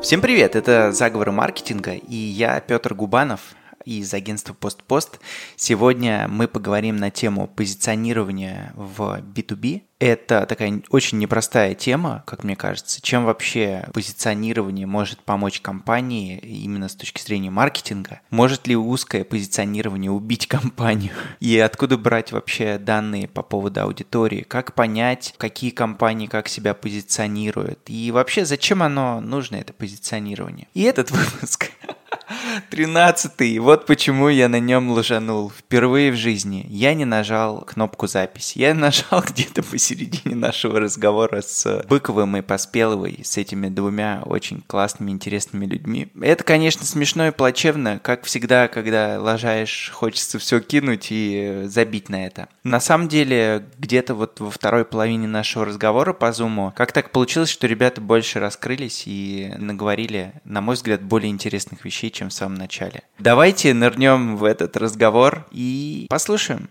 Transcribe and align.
Всем 0.00 0.20
привет, 0.20 0.54
это 0.54 0.92
«Заговоры 0.92 1.32
маркетинга» 1.32 1.94
и 1.94 2.14
я, 2.14 2.60
Петр 2.60 2.94
Губанов, 2.94 3.40
из 3.84 4.12
агентства 4.14 4.54
«Постпост». 4.54 5.20
Сегодня 5.56 6.26
мы 6.28 6.48
поговорим 6.48 6.96
на 6.96 7.10
тему 7.10 7.48
позиционирования 7.48 8.72
в 8.76 9.20
B2B. 9.20 9.82
Это 10.00 10.46
такая 10.46 10.80
очень 10.90 11.18
непростая 11.18 11.74
тема, 11.74 12.22
как 12.24 12.44
мне 12.44 12.54
кажется. 12.54 13.02
Чем 13.02 13.24
вообще 13.24 13.88
позиционирование 13.92 14.86
может 14.86 15.20
помочь 15.20 15.60
компании 15.60 16.38
именно 16.38 16.88
с 16.88 16.94
точки 16.94 17.20
зрения 17.20 17.50
маркетинга? 17.50 18.20
Может 18.30 18.68
ли 18.68 18.76
узкое 18.76 19.24
позиционирование 19.24 20.12
убить 20.12 20.46
компанию? 20.46 21.14
И 21.40 21.58
откуда 21.58 21.98
брать 21.98 22.30
вообще 22.30 22.78
данные 22.78 23.26
по 23.26 23.42
поводу 23.42 23.82
аудитории? 23.82 24.42
Как 24.42 24.74
понять, 24.74 25.34
какие 25.36 25.70
компании 25.70 26.28
как 26.28 26.48
себя 26.48 26.74
позиционируют? 26.74 27.80
И 27.86 28.12
вообще, 28.12 28.44
зачем 28.44 28.84
оно 28.84 29.20
нужно, 29.20 29.56
это 29.56 29.72
позиционирование? 29.72 30.68
И 30.74 30.82
этот 30.82 31.10
выпуск 31.10 31.72
Тринадцатый. 32.70 33.58
Вот 33.58 33.86
почему 33.86 34.28
я 34.28 34.48
на 34.48 34.60
нем 34.60 34.90
лжанул. 34.90 35.50
Впервые 35.50 36.12
в 36.12 36.16
жизни 36.16 36.66
я 36.68 36.94
не 36.94 37.04
нажал 37.04 37.62
кнопку 37.62 38.06
записи. 38.06 38.58
Я 38.58 38.74
нажал 38.74 39.22
где-то 39.26 39.62
посередине 39.62 40.34
нашего 40.34 40.80
разговора 40.80 41.40
с 41.40 41.84
Быковым 41.88 42.36
и 42.36 42.42
Поспеловой, 42.42 43.20
с 43.24 43.38
этими 43.38 43.68
двумя 43.68 44.22
очень 44.26 44.62
классными, 44.66 45.10
интересными 45.10 45.66
людьми. 45.66 46.08
Это, 46.20 46.44
конечно, 46.44 46.84
смешно 46.84 47.28
и 47.28 47.30
плачевно. 47.30 47.98
Как 47.98 48.24
всегда, 48.24 48.68
когда 48.68 49.18
лажаешь, 49.20 49.90
хочется 49.94 50.38
все 50.38 50.60
кинуть 50.60 51.08
и 51.10 51.62
забить 51.64 52.08
на 52.08 52.26
это. 52.26 52.48
На 52.64 52.80
самом 52.80 53.08
деле, 53.08 53.66
где-то 53.78 54.14
вот 54.14 54.40
во 54.40 54.50
второй 54.50 54.84
половине 54.84 55.26
нашего 55.26 55.64
разговора 55.64 56.12
по 56.12 56.32
Зуму, 56.32 56.72
как 56.76 56.92
так 56.92 57.10
получилось, 57.10 57.48
что 57.48 57.66
ребята 57.66 58.00
больше 58.00 58.38
раскрылись 58.40 59.04
и 59.06 59.52
наговорили, 59.56 60.34
на 60.44 60.60
мой 60.60 60.74
взгляд, 60.74 61.02
более 61.02 61.30
интересных 61.30 61.84
вещей, 61.84 62.10
чем 62.18 62.30
в 62.30 62.32
самом 62.32 62.56
начале. 62.56 63.02
Давайте 63.20 63.72
нырнем 63.74 64.36
в 64.36 64.42
этот 64.42 64.76
разговор 64.76 65.46
и 65.52 66.06
послушаем. 66.10 66.68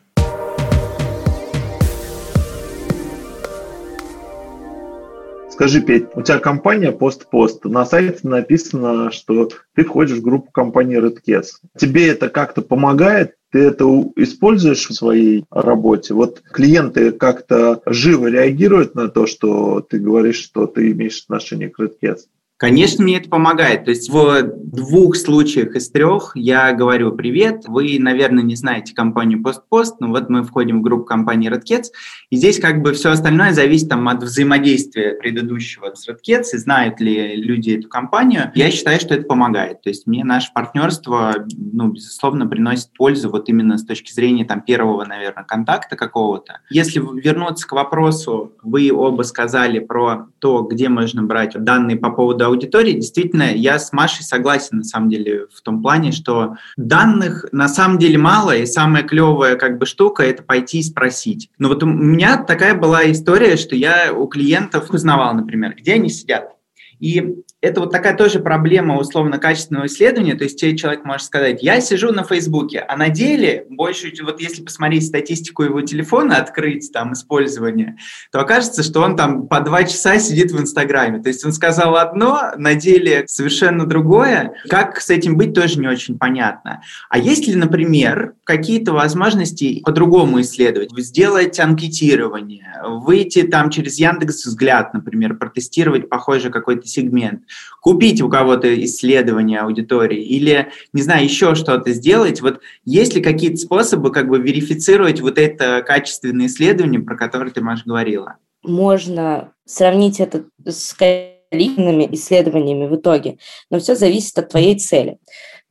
Скажи, 5.49 5.81
Петь, 5.81 6.05
у 6.13 6.21
тебя 6.21 6.37
компания 6.37 6.91
пост-пост. 6.91 7.63
На 7.65 7.85
сайте 7.85 8.19
написано, 8.27 9.09
что 9.09 9.49
ты 9.73 9.85
входишь 9.85 10.17
в 10.17 10.21
группу 10.21 10.51
компании 10.51 10.99
Redcats. 10.99 11.47
Тебе 11.75 12.09
это 12.09 12.29
как-то 12.29 12.61
помогает? 12.61 13.35
Ты 13.51 13.59
это 13.59 13.85
используешь 14.17 14.87
в 14.87 14.93
своей 14.93 15.45
работе? 15.49 16.13
Вот 16.13 16.41
клиенты 16.41 17.11
как-то 17.11 17.81
живо 17.85 18.27
реагируют 18.27 18.93
на 18.93 19.07
то, 19.07 19.25
что 19.25 19.79
ты 19.79 19.97
говоришь, 19.97 20.43
что 20.43 20.67
ты 20.67 20.91
имеешь 20.91 21.23
отношение 21.23 21.69
к 21.69 21.79
Redcats? 21.79 22.25
Конечно, 22.57 23.03
мне 23.03 23.17
это 23.17 23.29
помогает. 23.29 23.85
То 23.85 23.91
есть 23.91 24.09
в 24.09 24.41
двух 24.41 25.15
случаях 25.15 25.75
из 25.75 25.91
трех 25.91 26.31
я 26.35 26.73
говорю 26.73 27.11
«Привет, 27.11 27.65
вы, 27.67 27.97
наверное, 27.99 28.43
не 28.43 28.55
знаете 28.55 28.95
компанию 28.95 29.41
PostPost, 29.41 29.97
но 29.99 30.07
вот 30.07 30.29
мы 30.29 30.43
входим 30.43 30.79
в 30.79 30.81
группу 30.81 31.05
компании 31.05 31.51
RedCats, 31.51 31.85
и 32.31 32.35
здесь 32.35 32.59
как 32.59 32.81
бы 32.81 32.93
все 32.93 33.11
остальное 33.11 33.53
зависит 33.53 33.89
там, 33.89 34.07
от 34.09 34.23
взаимодействия 34.23 35.13
предыдущего 35.13 35.93
с 35.93 36.09
RedCats, 36.09 36.47
и 36.53 36.57
знают 36.57 36.99
ли 36.99 37.35
люди 37.35 37.77
эту 37.77 37.89
компанию. 37.89 38.51
Я 38.55 38.71
считаю, 38.71 38.99
что 38.99 39.13
это 39.13 39.25
помогает. 39.25 39.83
То 39.83 39.89
есть 39.89 40.07
мне 40.07 40.23
наше 40.23 40.51
партнерство, 40.51 41.35
ну, 41.55 41.89
безусловно, 41.89 42.47
приносит 42.47 42.89
пользу 42.97 43.29
вот 43.29 43.49
именно 43.49 43.77
с 43.77 43.85
точки 43.85 44.11
зрения 44.11 44.45
там 44.45 44.61
первого, 44.61 45.05
наверное, 45.05 45.43
контакта 45.43 45.95
какого-то. 45.95 46.61
Если 46.71 46.99
вернуться 46.99 47.67
к 47.67 47.71
вопросу, 47.73 48.53
вы 48.63 48.91
оба 48.91 49.21
сказали 49.21 49.77
про 49.77 50.27
то, 50.39 50.63
где 50.63 50.89
можно 50.89 51.21
брать 51.21 51.53
данные 51.53 51.97
по 51.97 52.09
поводу 52.09 52.46
аудитории, 52.47 52.93
действительно, 52.93 53.53
я 53.53 53.79
с 53.79 53.93
Машей 53.93 54.23
согласен, 54.23 54.77
на 54.77 54.83
самом 54.83 55.09
деле, 55.09 55.47
в 55.53 55.61
том 55.61 55.81
плане, 55.81 56.11
что 56.11 56.55
данных 56.75 57.45
на 57.51 57.67
самом 57.67 57.99
деле 57.99 58.17
мало, 58.17 58.55
и 58.55 58.65
самая 58.65 59.03
клевая 59.03 59.55
как 59.55 59.77
бы 59.77 59.85
штука– 59.85 60.23
это 60.25 60.43
пойти 60.43 60.79
и 60.79 60.83
спросить. 60.83 61.49
Но 61.57 61.69
вот 61.69 61.83
у 61.83 61.85
меня 61.85 62.37
такая 62.37 62.75
была 62.75 63.09
история, 63.11 63.57
что 63.57 63.75
я 63.75 64.13
у 64.13 64.27
клиентов 64.27 64.89
узнавал, 64.91 65.33
например, 65.33 65.75
где 65.75 65.93
они 65.93 66.09
сидят. 66.09 66.53
И 66.99 67.35
это 67.59 67.81
вот 67.81 67.91
такая 67.91 68.15
тоже 68.15 68.39
проблема 68.39 68.97
условно-качественного 68.97 69.87
исследования, 69.87 70.35
то 70.35 70.43
есть 70.43 70.59
человек 70.59 71.03
может 71.05 71.25
сказать, 71.25 71.63
я 71.63 71.81
сижу 71.81 72.11
на 72.11 72.23
Фейсбуке, 72.23 72.79
а 72.79 72.95
на 72.95 73.09
деле, 73.09 73.65
больше, 73.69 74.13
вот 74.21 74.39
если 74.39 74.63
посмотреть 74.63 75.07
статистику 75.07 75.63
его 75.63 75.81
телефона, 75.81 76.37
открыть 76.37 76.91
там 76.93 77.13
использование, 77.13 77.97
то 78.31 78.41
окажется, 78.41 78.83
что 78.83 79.01
он 79.01 79.15
там 79.15 79.47
по 79.47 79.59
два 79.61 79.83
часа 79.85 80.19
сидит 80.19 80.51
в 80.51 80.61
Инстаграме. 80.61 81.21
То 81.21 81.29
есть 81.29 81.43
он 81.45 81.51
сказал 81.51 81.95
одно, 81.95 82.51
на 82.57 82.75
деле 82.75 83.23
совершенно 83.27 83.87
другое. 83.87 84.53
Как 84.69 85.01
с 85.01 85.09
этим 85.09 85.35
быть, 85.35 85.53
тоже 85.53 85.79
не 85.79 85.87
очень 85.87 86.19
понятно. 86.19 86.81
А 87.09 87.17
есть 87.17 87.47
ли, 87.47 87.55
например, 87.55 88.35
какие-то 88.43 88.93
возможности 88.93 89.81
по-другому 89.83 90.41
исследовать? 90.41 90.91
Сделать 90.97 91.59
анкетирование, 91.59 92.81
выйти 92.85 93.43
там 93.43 93.71
через 93.71 93.97
Яндекс 93.97 94.45
Взгляд, 94.45 94.93
например, 94.93 95.35
протестировать 95.37 96.07
похожий 96.07 96.51
какой-то 96.51 96.85
сегмент, 96.87 97.41
купить 97.81 98.21
у 98.21 98.29
кого-то 98.29 98.83
исследование 98.83 99.59
аудитории 99.59 100.21
или, 100.21 100.69
не 100.93 101.01
знаю, 101.01 101.23
еще 101.23 101.55
что-то 101.55 101.91
сделать. 101.93 102.41
Вот 102.41 102.61
есть 102.85 103.15
ли 103.15 103.21
какие-то 103.21 103.57
способы 103.57 104.11
как 104.11 104.29
бы 104.29 104.39
верифицировать 104.39 105.21
вот 105.21 105.37
это 105.37 105.83
качественное 105.85 106.47
исследование, 106.47 106.99
про 106.99 107.15
которое 107.15 107.51
ты, 107.51 107.61
Маша, 107.61 107.83
говорила? 107.85 108.37
Можно 108.63 109.51
сравнить 109.65 110.19
это 110.19 110.45
с 110.65 110.93
количественными 110.93 112.07
исследованиями 112.11 112.87
в 112.87 112.95
итоге, 112.95 113.37
но 113.69 113.79
все 113.79 113.95
зависит 113.95 114.37
от 114.37 114.49
твоей 114.49 114.77
цели. 114.77 115.17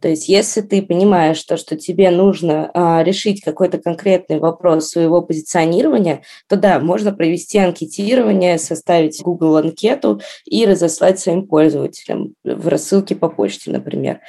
То 0.00 0.08
есть, 0.08 0.28
если 0.28 0.60
ты 0.60 0.82
понимаешь, 0.82 1.42
то, 1.42 1.56
что 1.56 1.76
тебе 1.76 2.10
нужно 2.10 2.70
а, 2.74 3.02
решить 3.02 3.40
какой-то 3.40 3.78
конкретный 3.78 4.38
вопрос 4.38 4.88
своего 4.88 5.22
позиционирования, 5.22 6.22
то 6.48 6.56
да, 6.56 6.78
можно 6.80 7.12
провести 7.12 7.58
анкетирование, 7.58 8.58
составить 8.58 9.22
Google 9.22 9.56
анкету 9.56 10.20
и 10.44 10.66
разослать 10.66 11.18
своим 11.18 11.46
пользователям 11.46 12.34
в 12.44 12.68
рассылке 12.68 13.16
по 13.16 13.28
почте, 13.28 13.70
например. 13.70 14.20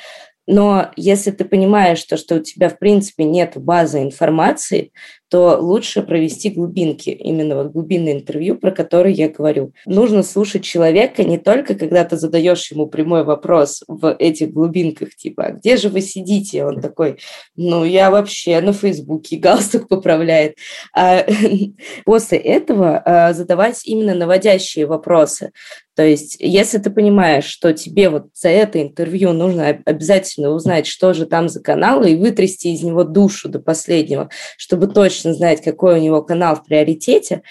Но 0.47 0.91
если 0.95 1.31
ты 1.31 1.43
понимаешь, 1.43 2.01
то, 2.05 2.15
что 2.15 2.35
у 2.35 2.39
тебя, 2.39 2.69
в 2.69 2.79
принципе, 2.79 3.25
нет 3.25 3.57
базы 3.57 4.01
информации, 4.01 4.93
то 5.29 5.57
лучше 5.59 6.01
провести 6.01 6.49
глубинки, 6.49 7.09
именно 7.09 7.55
вот 7.55 7.71
глубинное 7.71 8.13
интервью, 8.13 8.55
про 8.57 8.71
которое 8.71 9.13
я 9.13 9.29
говорю. 9.29 9.73
Нужно 9.85 10.23
слушать 10.23 10.63
человека 10.63 11.23
не 11.23 11.37
только, 11.37 11.75
когда 11.75 12.05
ты 12.05 12.17
задаешь 12.17 12.71
ему 12.71 12.87
прямой 12.87 13.23
вопрос 13.23 13.83
в 13.87 14.15
этих 14.17 14.51
глубинках, 14.51 15.15
типа, 15.15 15.43
а 15.45 15.51
где 15.51 15.77
же 15.77 15.89
вы 15.89 16.01
сидите? 16.01 16.65
Он 16.65 16.81
такой, 16.81 17.17
ну, 17.55 17.83
я 17.83 18.09
вообще 18.09 18.61
на 18.61 18.73
Фейсбуке 18.73 19.37
галстук 19.37 19.87
поправляет. 19.87 20.55
А 20.95 21.25
после 22.05 22.37
этого 22.37 22.97
а, 22.97 23.33
задавать 23.33 23.85
именно 23.85 24.15
наводящие 24.15 24.85
вопросы. 24.85 25.51
То 25.97 26.03
есть, 26.03 26.37
если 26.39 26.77
ты 26.77 26.91
понимаешь, 26.91 27.45
что 27.45 27.73
тебе 27.73 28.11
вот 28.11 28.27
за 28.35 28.49
это 28.49 28.79
интервью 28.79 29.33
нужно 29.33 29.81
обязательно 29.83 30.51
узнать, 30.51 30.85
что 30.85 31.13
же 31.13 31.25
там 31.25 31.49
за 31.49 31.59
канал, 31.59 32.03
и 32.03 32.15
вытрясти 32.15 32.71
из 32.71 32.83
него 32.83 33.03
душу 33.03 33.49
до 33.49 33.59
последнего, 33.59 34.29
чтобы 34.57 34.85
точно 34.85 35.16
знать, 35.23 35.61
какой 35.61 35.99
у 35.99 36.01
него 36.01 36.21
канал 36.21 36.55
в 36.55 36.65
приоритете, 36.65 37.43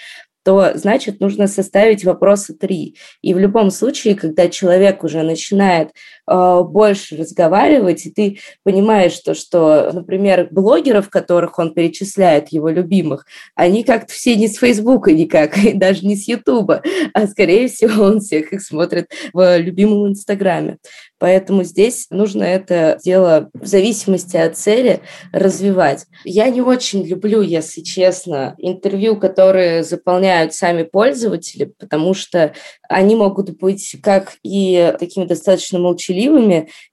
то 0.43 0.71
значит 0.75 1.19
нужно 1.19 1.47
составить 1.47 2.05
вопросы 2.05 2.53
три. 2.53 2.95
И 3.21 3.33
в 3.33 3.37
любом 3.37 3.69
случае, 3.69 4.15
когда 4.15 4.47
человек 4.47 5.03
уже 5.03 5.21
начинает 5.21 5.91
больше 6.27 7.15
разговаривать, 7.15 8.05
и 8.05 8.11
ты 8.11 8.39
понимаешь, 8.63 9.17
то, 9.19 9.33
что, 9.33 9.91
например, 9.93 10.49
блогеров, 10.51 11.09
которых 11.09 11.57
он 11.57 11.73
перечисляет, 11.73 12.49
его 12.49 12.67
любимых, 12.69 13.25
они 13.55 13.83
как-то 13.83 14.13
все 14.13 14.35
не 14.35 14.49
с 14.49 14.57
Фейсбука 14.57 15.13
никак, 15.13 15.57
и 15.63 15.73
даже 15.73 16.05
не 16.05 16.17
с 16.17 16.27
Ютуба, 16.27 16.83
а 17.13 17.27
скорее 17.27 17.69
всего 17.69 18.03
он 18.03 18.19
всех 18.19 18.51
их 18.51 18.61
смотрит 18.61 19.09
в 19.31 19.57
любимом 19.57 20.09
Инстаграме. 20.09 20.77
Поэтому 21.19 21.63
здесь 21.63 22.07
нужно 22.11 22.43
это 22.43 22.99
дело 23.03 23.49
в 23.53 23.65
зависимости 23.65 24.37
от 24.37 24.55
цели 24.55 24.99
развивать. 25.31 26.05
Я 26.25 26.49
не 26.49 26.61
очень 26.61 27.03
люблю, 27.03 27.41
если 27.41 27.81
честно, 27.81 28.53
интервью, 28.59 29.15
которые 29.15 29.83
заполняют 29.83 30.53
сами 30.53 30.83
пользователи, 30.83 31.73
потому 31.79 32.13
что 32.13 32.53
они 32.87 33.15
могут 33.15 33.57
быть 33.57 33.95
как 34.03 34.33
и 34.43 34.93
такими 34.99 35.25
достаточно 35.25 35.79
молчаливыми 35.79 36.16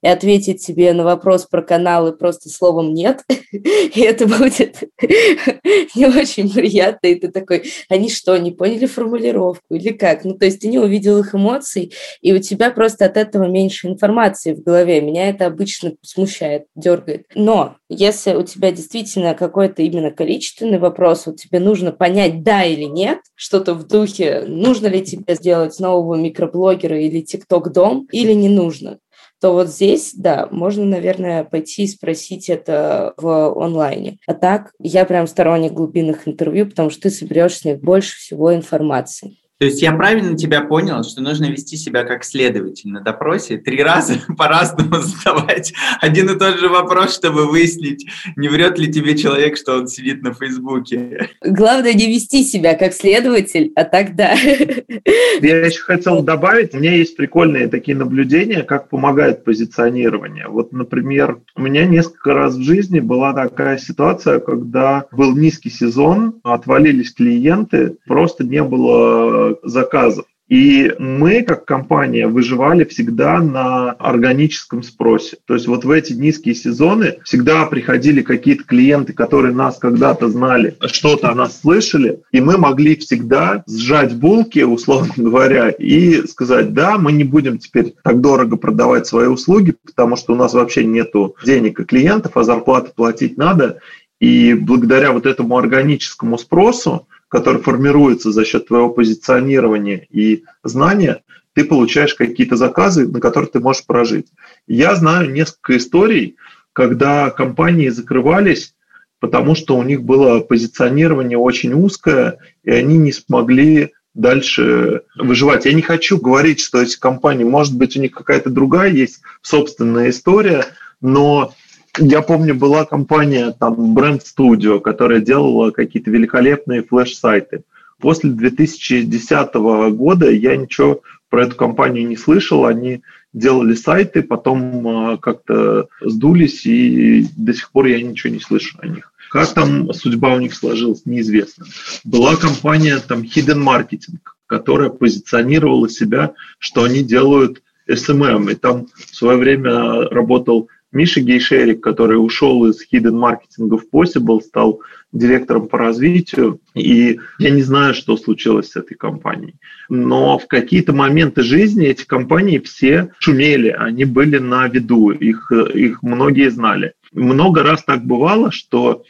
и 0.02 0.06
ответить 0.06 0.64
тебе 0.64 0.92
на 0.92 1.04
вопрос 1.04 1.46
про 1.46 1.62
каналы 1.62 2.12
просто 2.12 2.48
словом 2.48 2.92
«нет», 2.92 3.22
и 3.52 4.00
это 4.00 4.26
будет 4.26 4.82
не 5.94 6.06
очень 6.06 6.52
приятно, 6.52 7.06
и 7.06 7.14
ты 7.14 7.28
такой, 7.28 7.64
они 7.88 8.10
что, 8.10 8.36
не 8.36 8.52
поняли 8.52 8.86
формулировку 8.86 9.74
или 9.74 9.90
как? 9.90 10.24
Ну, 10.24 10.34
то 10.34 10.44
есть 10.44 10.60
ты 10.60 10.68
не 10.68 10.78
увидел 10.78 11.18
их 11.18 11.34
эмоций, 11.34 11.92
и 12.20 12.32
у 12.32 12.38
тебя 12.38 12.70
просто 12.70 13.06
от 13.06 13.16
этого 13.16 13.44
меньше 13.44 13.88
информации 13.88 14.54
в 14.54 14.62
голове. 14.62 15.00
Меня 15.00 15.28
это 15.28 15.46
обычно 15.46 15.94
смущает, 16.02 16.66
дергает. 16.74 17.26
Но 17.34 17.76
если 17.88 18.34
у 18.34 18.42
тебя 18.42 18.72
действительно 18.72 19.34
какой-то 19.34 19.82
именно 19.82 20.10
количественный 20.10 20.78
вопрос, 20.78 21.26
вот 21.26 21.36
тебе 21.36 21.60
нужно 21.60 21.92
понять, 21.92 22.42
да 22.42 22.64
или 22.64 22.84
нет, 22.84 23.18
что-то 23.34 23.74
в 23.74 23.86
духе, 23.86 24.44
нужно 24.46 24.86
ли 24.86 25.04
тебе 25.04 25.34
сделать 25.34 25.78
нового 25.78 26.14
микроблогера 26.14 26.98
или 26.98 27.20
тикток-дом, 27.20 28.08
или 28.12 28.32
не 28.32 28.48
нужно, 28.48 28.98
то 29.40 29.52
вот 29.52 29.68
здесь, 29.68 30.14
да, 30.14 30.48
можно, 30.50 30.84
наверное, 30.84 31.44
пойти 31.44 31.84
и 31.84 31.88
спросить 31.88 32.48
это 32.48 33.14
в 33.16 33.52
онлайне. 33.62 34.18
А 34.26 34.34
так, 34.34 34.72
я 34.78 35.04
прям 35.04 35.26
сторонник 35.26 35.72
глубинных 35.72 36.26
интервью, 36.26 36.66
потому 36.66 36.90
что 36.90 37.02
ты 37.02 37.10
соберешь 37.10 37.58
с 37.58 37.64
них 37.64 37.80
больше 37.80 38.16
всего 38.16 38.54
информации. 38.54 39.36
То 39.64 39.68
есть 39.68 39.80
я 39.80 39.92
правильно 39.92 40.36
тебя 40.36 40.60
понял, 40.60 41.02
что 41.04 41.22
нужно 41.22 41.46
вести 41.46 41.78
себя 41.78 42.04
как 42.04 42.22
следователь 42.22 42.90
на 42.90 43.00
допросе, 43.00 43.56
три 43.56 43.82
раза 43.82 44.20
по-разному 44.36 44.96
задавать 44.98 45.72
один 46.02 46.28
и 46.28 46.38
тот 46.38 46.58
же 46.58 46.68
вопрос, 46.68 47.14
чтобы 47.14 47.46
выяснить, 47.46 48.06
не 48.36 48.48
врет 48.48 48.78
ли 48.78 48.92
тебе 48.92 49.16
человек, 49.16 49.56
что 49.56 49.78
он 49.78 49.88
сидит 49.88 50.22
на 50.22 50.34
Фейсбуке. 50.34 51.30
Главное 51.42 51.94
не 51.94 52.08
вести 52.08 52.44
себя 52.44 52.74
как 52.74 52.92
следователь, 52.92 53.72
а 53.74 53.84
тогда. 53.84 54.34
Я 54.34 55.64
еще 55.64 55.80
хотел 55.80 56.22
добавить, 56.22 56.74
у 56.74 56.78
меня 56.78 56.92
есть 56.92 57.16
прикольные 57.16 57.68
такие 57.68 57.96
наблюдения, 57.96 58.64
как 58.64 58.90
помогает 58.90 59.44
позиционирование. 59.44 60.48
Вот, 60.48 60.72
например, 60.72 61.38
у 61.56 61.62
меня 61.62 61.86
несколько 61.86 62.34
раз 62.34 62.56
в 62.56 62.62
жизни 62.62 63.00
была 63.00 63.32
такая 63.32 63.78
ситуация, 63.78 64.40
когда 64.40 65.06
был 65.10 65.34
низкий 65.34 65.70
сезон, 65.70 66.34
отвалились 66.42 67.14
клиенты, 67.14 67.96
просто 68.06 68.44
не 68.44 68.62
было 68.62 69.53
заказов. 69.62 70.26
И 70.48 70.92
мы, 70.98 71.42
как 71.42 71.64
компания, 71.64 72.26
выживали 72.26 72.84
всегда 72.84 73.40
на 73.40 73.92
органическом 73.92 74.82
спросе. 74.82 75.38
То 75.46 75.54
есть 75.54 75.66
вот 75.66 75.86
в 75.86 75.90
эти 75.90 76.12
низкие 76.12 76.54
сезоны 76.54 77.18
всегда 77.24 77.64
приходили 77.64 78.20
какие-то 78.20 78.64
клиенты, 78.64 79.14
которые 79.14 79.54
нас 79.54 79.78
когда-то 79.78 80.28
знали, 80.28 80.76
что-то 80.82 81.30
о 81.30 81.34
нас 81.34 81.60
слышали, 81.60 82.20
и 82.30 82.42
мы 82.42 82.58
могли 82.58 82.96
всегда 82.96 83.64
сжать 83.66 84.14
булки, 84.16 84.60
условно 84.60 85.14
говоря, 85.16 85.70
и 85.70 86.26
сказать, 86.26 86.74
да, 86.74 86.98
мы 86.98 87.12
не 87.12 87.24
будем 87.24 87.56
теперь 87.56 87.94
так 88.04 88.20
дорого 88.20 88.56
продавать 88.56 89.06
свои 89.06 89.28
услуги, 89.28 89.74
потому 89.86 90.16
что 90.16 90.34
у 90.34 90.36
нас 90.36 90.52
вообще 90.52 90.84
нету 90.84 91.36
денег 91.42 91.80
и 91.80 91.84
клиентов, 91.84 92.36
а 92.36 92.44
зарплаты 92.44 92.92
платить 92.94 93.38
надо. 93.38 93.78
И 94.20 94.54
благодаря 94.54 95.12
вот 95.12 95.26
этому 95.26 95.56
органическому 95.56 96.38
спросу 96.38 97.06
который 97.28 97.60
формируется 97.60 98.32
за 98.32 98.44
счет 98.44 98.68
твоего 98.68 98.90
позиционирования 98.90 100.06
и 100.10 100.44
знания, 100.62 101.22
ты 101.54 101.64
получаешь 101.64 102.14
какие-то 102.14 102.56
заказы, 102.56 103.06
на 103.06 103.20
которые 103.20 103.50
ты 103.50 103.60
можешь 103.60 103.86
прожить. 103.86 104.26
Я 104.66 104.94
знаю 104.94 105.30
несколько 105.30 105.76
историй, 105.76 106.36
когда 106.72 107.30
компании 107.30 107.88
закрывались, 107.88 108.74
потому 109.20 109.54
что 109.54 109.76
у 109.76 109.82
них 109.82 110.02
было 110.02 110.40
позиционирование 110.40 111.38
очень 111.38 111.72
узкое, 111.72 112.38
и 112.64 112.70
они 112.70 112.98
не 112.98 113.12
смогли 113.12 113.92
дальше 114.14 115.02
выживать. 115.16 115.64
Я 115.64 115.72
не 115.72 115.82
хочу 115.82 116.18
говорить, 116.18 116.60
что 116.60 116.82
эти 116.82 116.98
компании, 116.98 117.44
может 117.44 117.76
быть, 117.76 117.96
у 117.96 118.00
них 118.00 118.12
какая-то 118.12 118.50
другая 118.50 118.90
есть 118.90 119.22
собственная 119.42 120.10
история, 120.10 120.66
но 121.00 121.54
я 121.98 122.22
помню, 122.22 122.54
была 122.54 122.84
компания, 122.84 123.54
там, 123.58 123.96
Brand 123.96 124.22
Studio, 124.22 124.80
которая 124.80 125.20
делала 125.20 125.70
какие-то 125.70 126.10
великолепные 126.10 126.82
флеш-сайты. 126.82 127.62
После 128.00 128.30
2010 128.30 129.54
года 129.54 130.30
я 130.30 130.56
ничего 130.56 131.02
про 131.30 131.44
эту 131.44 131.56
компанию 131.56 132.06
не 132.06 132.16
слышал. 132.16 132.66
Они 132.66 133.02
делали 133.32 133.74
сайты, 133.74 134.22
потом 134.22 134.86
а, 134.86 135.16
как-то 135.16 135.88
сдулись, 136.00 136.66
и 136.66 137.26
до 137.36 137.52
сих 137.54 137.70
пор 137.70 137.86
я 137.86 138.00
ничего 138.02 138.32
не 138.32 138.40
слышу 138.40 138.78
о 138.80 138.86
них. 138.86 139.12
Как 139.30 139.52
там 139.52 139.92
судьба 139.92 140.34
у 140.34 140.38
них 140.38 140.54
сложилась, 140.54 141.06
неизвестно. 141.06 141.66
Была 142.04 142.36
компания 142.36 142.98
там 142.98 143.22
Hidden 143.22 143.62
Marketing, 143.64 144.18
которая 144.46 144.90
позиционировала 144.90 145.88
себя, 145.88 146.34
что 146.58 146.84
они 146.84 147.02
делают 147.02 147.62
SMM. 147.88 148.52
И 148.52 148.54
там 148.54 148.86
в 148.94 149.16
свое 149.16 149.38
время 149.38 150.08
работал 150.08 150.68
Миша 150.94 151.20
Гейшерик, 151.20 151.82
который 151.82 152.14
ушел 152.14 152.64
из 152.66 152.86
hidden 152.90 153.18
маркетинга 153.18 153.76
в 153.76 153.84
Possible, 153.92 154.40
стал 154.40 154.80
директором 155.12 155.68
по 155.68 155.76
развитию, 155.76 156.60
и 156.74 157.18
я 157.38 157.50
не 157.50 157.62
знаю, 157.62 157.94
что 157.94 158.16
случилось 158.16 158.70
с 158.70 158.76
этой 158.76 158.94
компанией. 158.94 159.56
Но 159.88 160.38
в 160.38 160.46
какие-то 160.46 160.92
моменты 160.92 161.42
жизни 161.42 161.86
эти 161.86 162.04
компании 162.04 162.58
все 162.58 163.12
шумели, 163.18 163.68
они 163.68 164.04
были 164.04 164.38
на 164.38 164.68
виду, 164.68 165.10
их, 165.10 165.50
их 165.52 166.02
многие 166.02 166.50
знали. 166.50 166.94
Много 167.12 167.62
раз 167.62 167.84
так 167.84 168.04
бывало, 168.04 168.50
что 168.52 169.04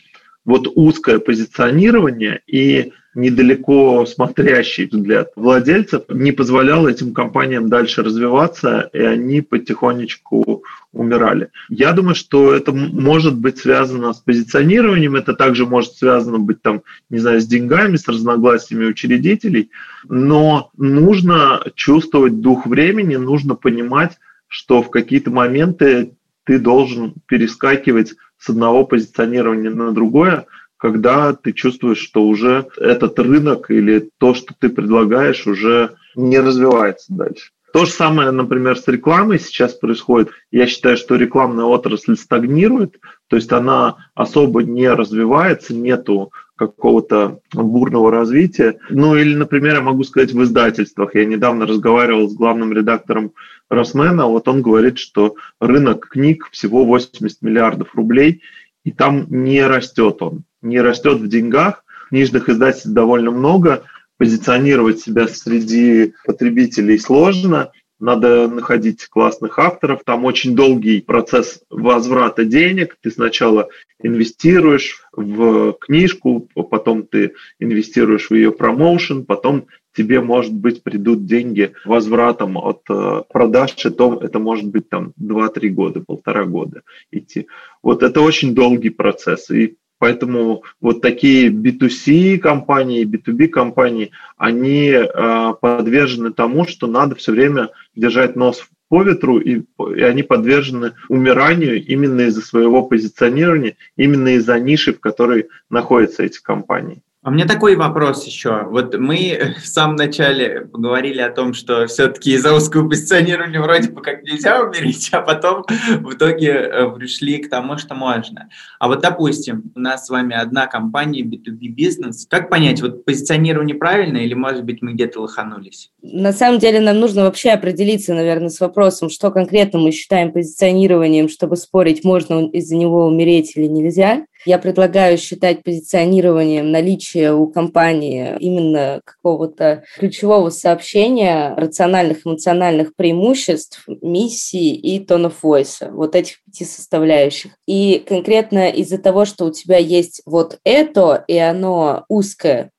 вот 0.45 0.67
узкое 0.75 1.19
позиционирование 1.19 2.41
и 2.47 2.93
недалеко 3.15 4.05
смотрящий 4.07 4.87
взгляд 4.87 5.31
владельцев 5.37 6.03
не 6.09 6.33
позволял 6.33 6.87
этим 6.87 7.15
компаниям 7.15 7.69
дальше 7.69 8.03
развиваться, 8.03 8.91
и 8.93 8.99
они 8.99 9.41
потихонечку 9.41 10.65
умирали. 10.93 11.51
Я 11.69 11.93
думаю, 11.93 12.15
что 12.15 12.55
это 12.55 12.73
может 12.73 13.37
быть 13.37 13.59
связано 13.59 14.13
с 14.13 14.19
позиционированием, 14.19 15.17
это 15.17 15.35
также 15.35 15.67
может 15.67 15.95
связано 15.95 16.39
быть 16.39 16.63
там, 16.63 16.83
не 17.11 17.19
знаю, 17.19 17.41
с 17.41 17.47
деньгами, 17.47 17.97
с 17.97 18.09
разногласиями 18.09 18.87
учредителей, 18.87 19.71
но 20.09 20.71
нужно 20.77 21.63
чувствовать 21.75 22.41
дух 22.41 22.67
времени, 22.67 23.17
нужно 23.17 23.55
понимать, 23.55 24.19
что 24.49 24.83
в 24.83 24.91
какие-то 24.91 25.31
моменты 25.31 26.13
ты 26.45 26.59
должен 26.59 27.15
перескакивать 27.27 28.15
с 28.39 28.51
одного 28.51 28.85
позиционирования 28.85 29.71
на 29.71 29.93
другое, 29.93 30.47
когда 30.85 31.33
ты 31.33 31.55
чувствуешь, 31.55 31.97
что 31.97 32.27
уже 32.27 32.67
этот 32.77 33.19
рынок 33.19 33.71
или 33.71 34.11
то, 34.19 34.35
что 34.35 34.53
ты 34.59 34.69
предлагаешь, 34.69 35.47
уже 35.47 35.95
не 36.15 36.39
развивается 36.39 37.07
дальше. 37.09 37.53
То 37.73 37.87
же 37.87 37.91
самое, 37.91 38.31
например, 38.31 38.77
с 38.77 38.87
рекламой 38.87 39.41
сейчас 39.41 39.73
происходит. 39.73 40.29
Я 40.51 40.67
считаю, 40.67 40.99
что 40.99 41.17
рекламная 41.17 41.65
отрасль 41.65 42.17
стагнирует, 42.19 42.99
то 43.29 43.37
есть 43.37 43.51
она 43.51 43.97
особо 44.15 44.63
не 44.63 44.87
развивается, 44.91 45.73
нету 45.73 46.33
какого-то 46.55 47.41
бурного 47.55 48.11
развития. 48.11 48.79
Ну 48.91 49.17
или, 49.17 49.35
например, 49.35 49.77
я 49.77 49.81
могу 49.81 50.05
сказать 50.05 50.33
в 50.33 50.43
издательствах. 50.43 51.15
Я 51.15 51.25
недавно 51.25 51.67
разговаривал 51.67 52.29
с 52.29 52.35
главным 52.35 52.75
редактором 52.75 53.33
Росмена, 53.71 54.27
вот 54.27 54.47
он 54.49 54.61
говорит, 54.61 54.99
что 54.99 55.37
рынок 55.61 56.09
книг 56.11 56.49
всего 56.53 56.85
80 56.85 57.41
миллиардов 57.41 57.95
рублей, 57.95 58.43
и 58.85 58.93
там 58.93 59.27
не 59.29 59.63
растет 59.67 60.23
он, 60.23 60.45
не 60.63 60.81
растет 60.81 61.19
в 61.19 61.29
деньгах. 61.29 61.85
Книжных 62.09 62.49
издательств 62.49 62.91
довольно 62.91 63.31
много, 63.31 63.85
позиционировать 64.19 65.01
себя 65.01 65.27
среди 65.27 66.13
потребителей 66.25 66.99
сложно, 66.99 67.73
надо 67.99 68.49
находить 68.49 69.07
классных 69.07 69.59
авторов. 69.59 70.03
Там 70.05 70.25
очень 70.25 70.55
долгий 70.55 71.01
процесс 71.01 71.63
возврата 71.71 72.45
денег. 72.45 72.97
Ты 73.01 73.11
сначала 73.11 73.69
инвестируешь 74.03 75.07
в 75.13 75.73
книжку, 75.81 76.49
потом 76.71 77.05
ты 77.05 77.35
инвестируешь 77.59 78.29
в 78.29 78.35
ее 78.35 78.53
промоушен, 78.53 79.25
потом 79.25 79.67
тебе, 79.95 80.21
может 80.21 80.53
быть, 80.53 80.83
придут 80.83 81.27
деньги 81.27 81.73
возвратом 81.85 82.57
от 82.59 82.83
э, 82.89 83.23
продаж, 83.33 83.75
и 83.85 83.91
то 83.91 84.21
это 84.21 84.39
может 84.39 84.67
быть 84.67 84.89
там 84.89 85.13
2-3 85.21 85.69
года, 85.69 86.01
полтора 86.01 86.45
года 86.45 86.83
идти. 87.11 87.47
Вот 87.83 88.03
это 88.03 88.21
очень 88.21 88.55
долгий 88.55 88.91
процесс. 88.91 89.51
И 89.51 89.77
Поэтому 89.99 90.65
вот 90.81 91.01
такие 91.01 91.49
B2C 91.51 92.39
компании, 92.39 93.07
B2B 93.07 93.49
компании, 93.49 94.11
они 94.37 94.89
э, 94.89 95.55
подвержены 95.61 96.31
тому, 96.33 96.67
что 96.67 96.87
надо 96.87 97.15
все 97.15 97.33
время 97.33 97.71
держать 97.95 98.37
нос 98.37 98.69
по 98.89 99.03
ветру, 99.03 99.39
и, 99.39 99.63
и 99.97 100.03
они 100.03 100.23
подвержены 100.23 100.93
умиранию 101.09 101.83
именно 101.83 102.23
из-за 102.23 102.43
своего 102.43 102.83
позиционирования, 102.83 103.77
именно 103.97 104.35
из-за 104.35 104.59
ниши, 104.59 104.93
в 104.93 105.01
которой 105.01 105.49
находятся 105.71 106.23
эти 106.23 106.43
компании. 106.43 107.03
А 107.25 107.31
мне 107.31 107.47
такой 107.47 107.75
вопрос 107.75 108.27
еще. 108.27 108.65
Вот 108.69 108.95
мы 108.99 109.55
в 109.63 109.67
самом 109.67 109.97
начале 109.97 110.67
поговорили 110.67 111.23
о 111.23 111.31
том, 111.31 111.55
что 111.55 111.87
все-таки 111.87 112.35
из-за 112.35 112.53
узкого 112.53 112.87
позиционирования 112.87 113.63
вроде 113.63 113.89
бы 113.89 114.03
как 114.03 114.23
нельзя 114.25 114.63
умереть, 114.67 115.09
а 115.11 115.23
потом 115.23 115.65
в 116.01 116.13
итоге 116.13 116.51
э, 116.51 116.91
пришли 116.91 117.39
к 117.39 117.49
тому, 117.49 117.79
что 117.79 117.95
можно. 117.95 118.51
А 118.79 118.89
вот, 118.89 119.01
допустим, 119.01 119.73
у 119.75 119.81
нас 119.81 120.07
с 120.07 120.11
вами 120.11 120.37
одна 120.37 120.67
компания 120.67 121.23
B2B 121.23 121.69
бизнес. 121.69 122.27
Как 122.29 122.51
понять, 122.51 122.83
вот 122.83 123.07
позиционирование 123.07 123.75
правильно 123.75 124.19
или, 124.19 124.35
может 124.35 124.65
быть, 124.65 124.83
мы 124.83 124.93
где-то 124.93 125.23
лоханулись? 125.23 125.91
На 126.03 126.35
самом 126.35 126.59
деле 126.59 126.79
нам 126.81 127.01
нужно 127.01 127.23
вообще 127.23 127.51
определиться, 127.51 128.13
наверное, 128.13 128.51
с 128.51 128.61
вопросом, 128.61 129.09
что 129.09 129.31
конкретно 129.31 129.79
мы 129.79 129.93
считаем 129.93 130.31
позиционированием, 130.31 131.31
чтобы 131.31 131.57
спорить, 131.57 132.05
можно 132.05 132.47
из-за 132.49 132.77
него 132.77 133.07
умереть 133.07 133.57
или 133.57 133.67
нельзя. 133.67 134.27
Я 134.45 134.59
предлагаю 134.59 135.17
считать 135.19 135.63
позиционированием 135.63 136.71
наличие 136.71 137.35
у 137.35 137.47
компании 137.47 138.37
именно 138.41 139.01
какого-то 139.05 139.85
ключевого 139.97 140.51
сообщения, 140.51 141.55
рациональных 141.57 142.27
эмоциональных 142.27 142.95
преимуществ, 142.95 143.85
миссии 144.03 144.75
и 144.75 144.99
of 145.05 145.35
voice, 145.43 145.91
вот 145.91 146.15
этих 146.15 146.43
пяти 146.45 146.65
составляющих. 146.65 147.53
И 147.67 148.05
конкретно 148.07 148.69
из-за 148.71 148.99
того, 148.99 149.25
что 149.25 149.47
у 149.47 149.53
тебя 149.53 149.79
есть 149.79 150.23
вот 150.27 150.59
это, 150.65 151.25
и 151.27 151.39
оно 151.39 152.05
узкое, 152.09 152.71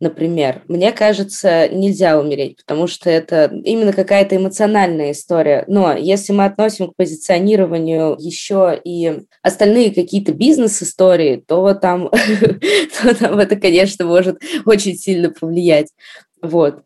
например, 0.00 0.62
мне 0.68 0.92
кажется, 0.92 1.68
нельзя 1.68 2.18
умереть, 2.18 2.56
потому 2.56 2.86
что 2.86 3.10
это 3.10 3.46
именно 3.64 3.92
какая-то 3.92 4.36
эмоциональная 4.36 5.12
история. 5.12 5.64
Но 5.66 5.94
если 5.94 6.32
мы 6.32 6.44
относим 6.44 6.88
к 6.88 6.96
позиционированию 6.96 8.16
еще 8.18 8.80
и 8.84 9.20
остальные 9.42 9.94
какие-то 9.94 10.32
бизнес-истории, 10.32 11.42
то 11.46 11.74
там, 11.74 12.10
то 13.02 13.14
там 13.14 13.38
это, 13.38 13.56
конечно, 13.56 14.04
может 14.04 14.42
очень 14.64 14.94
сильно 14.94 15.30
повлиять. 15.30 15.88
Вот. 16.42 16.82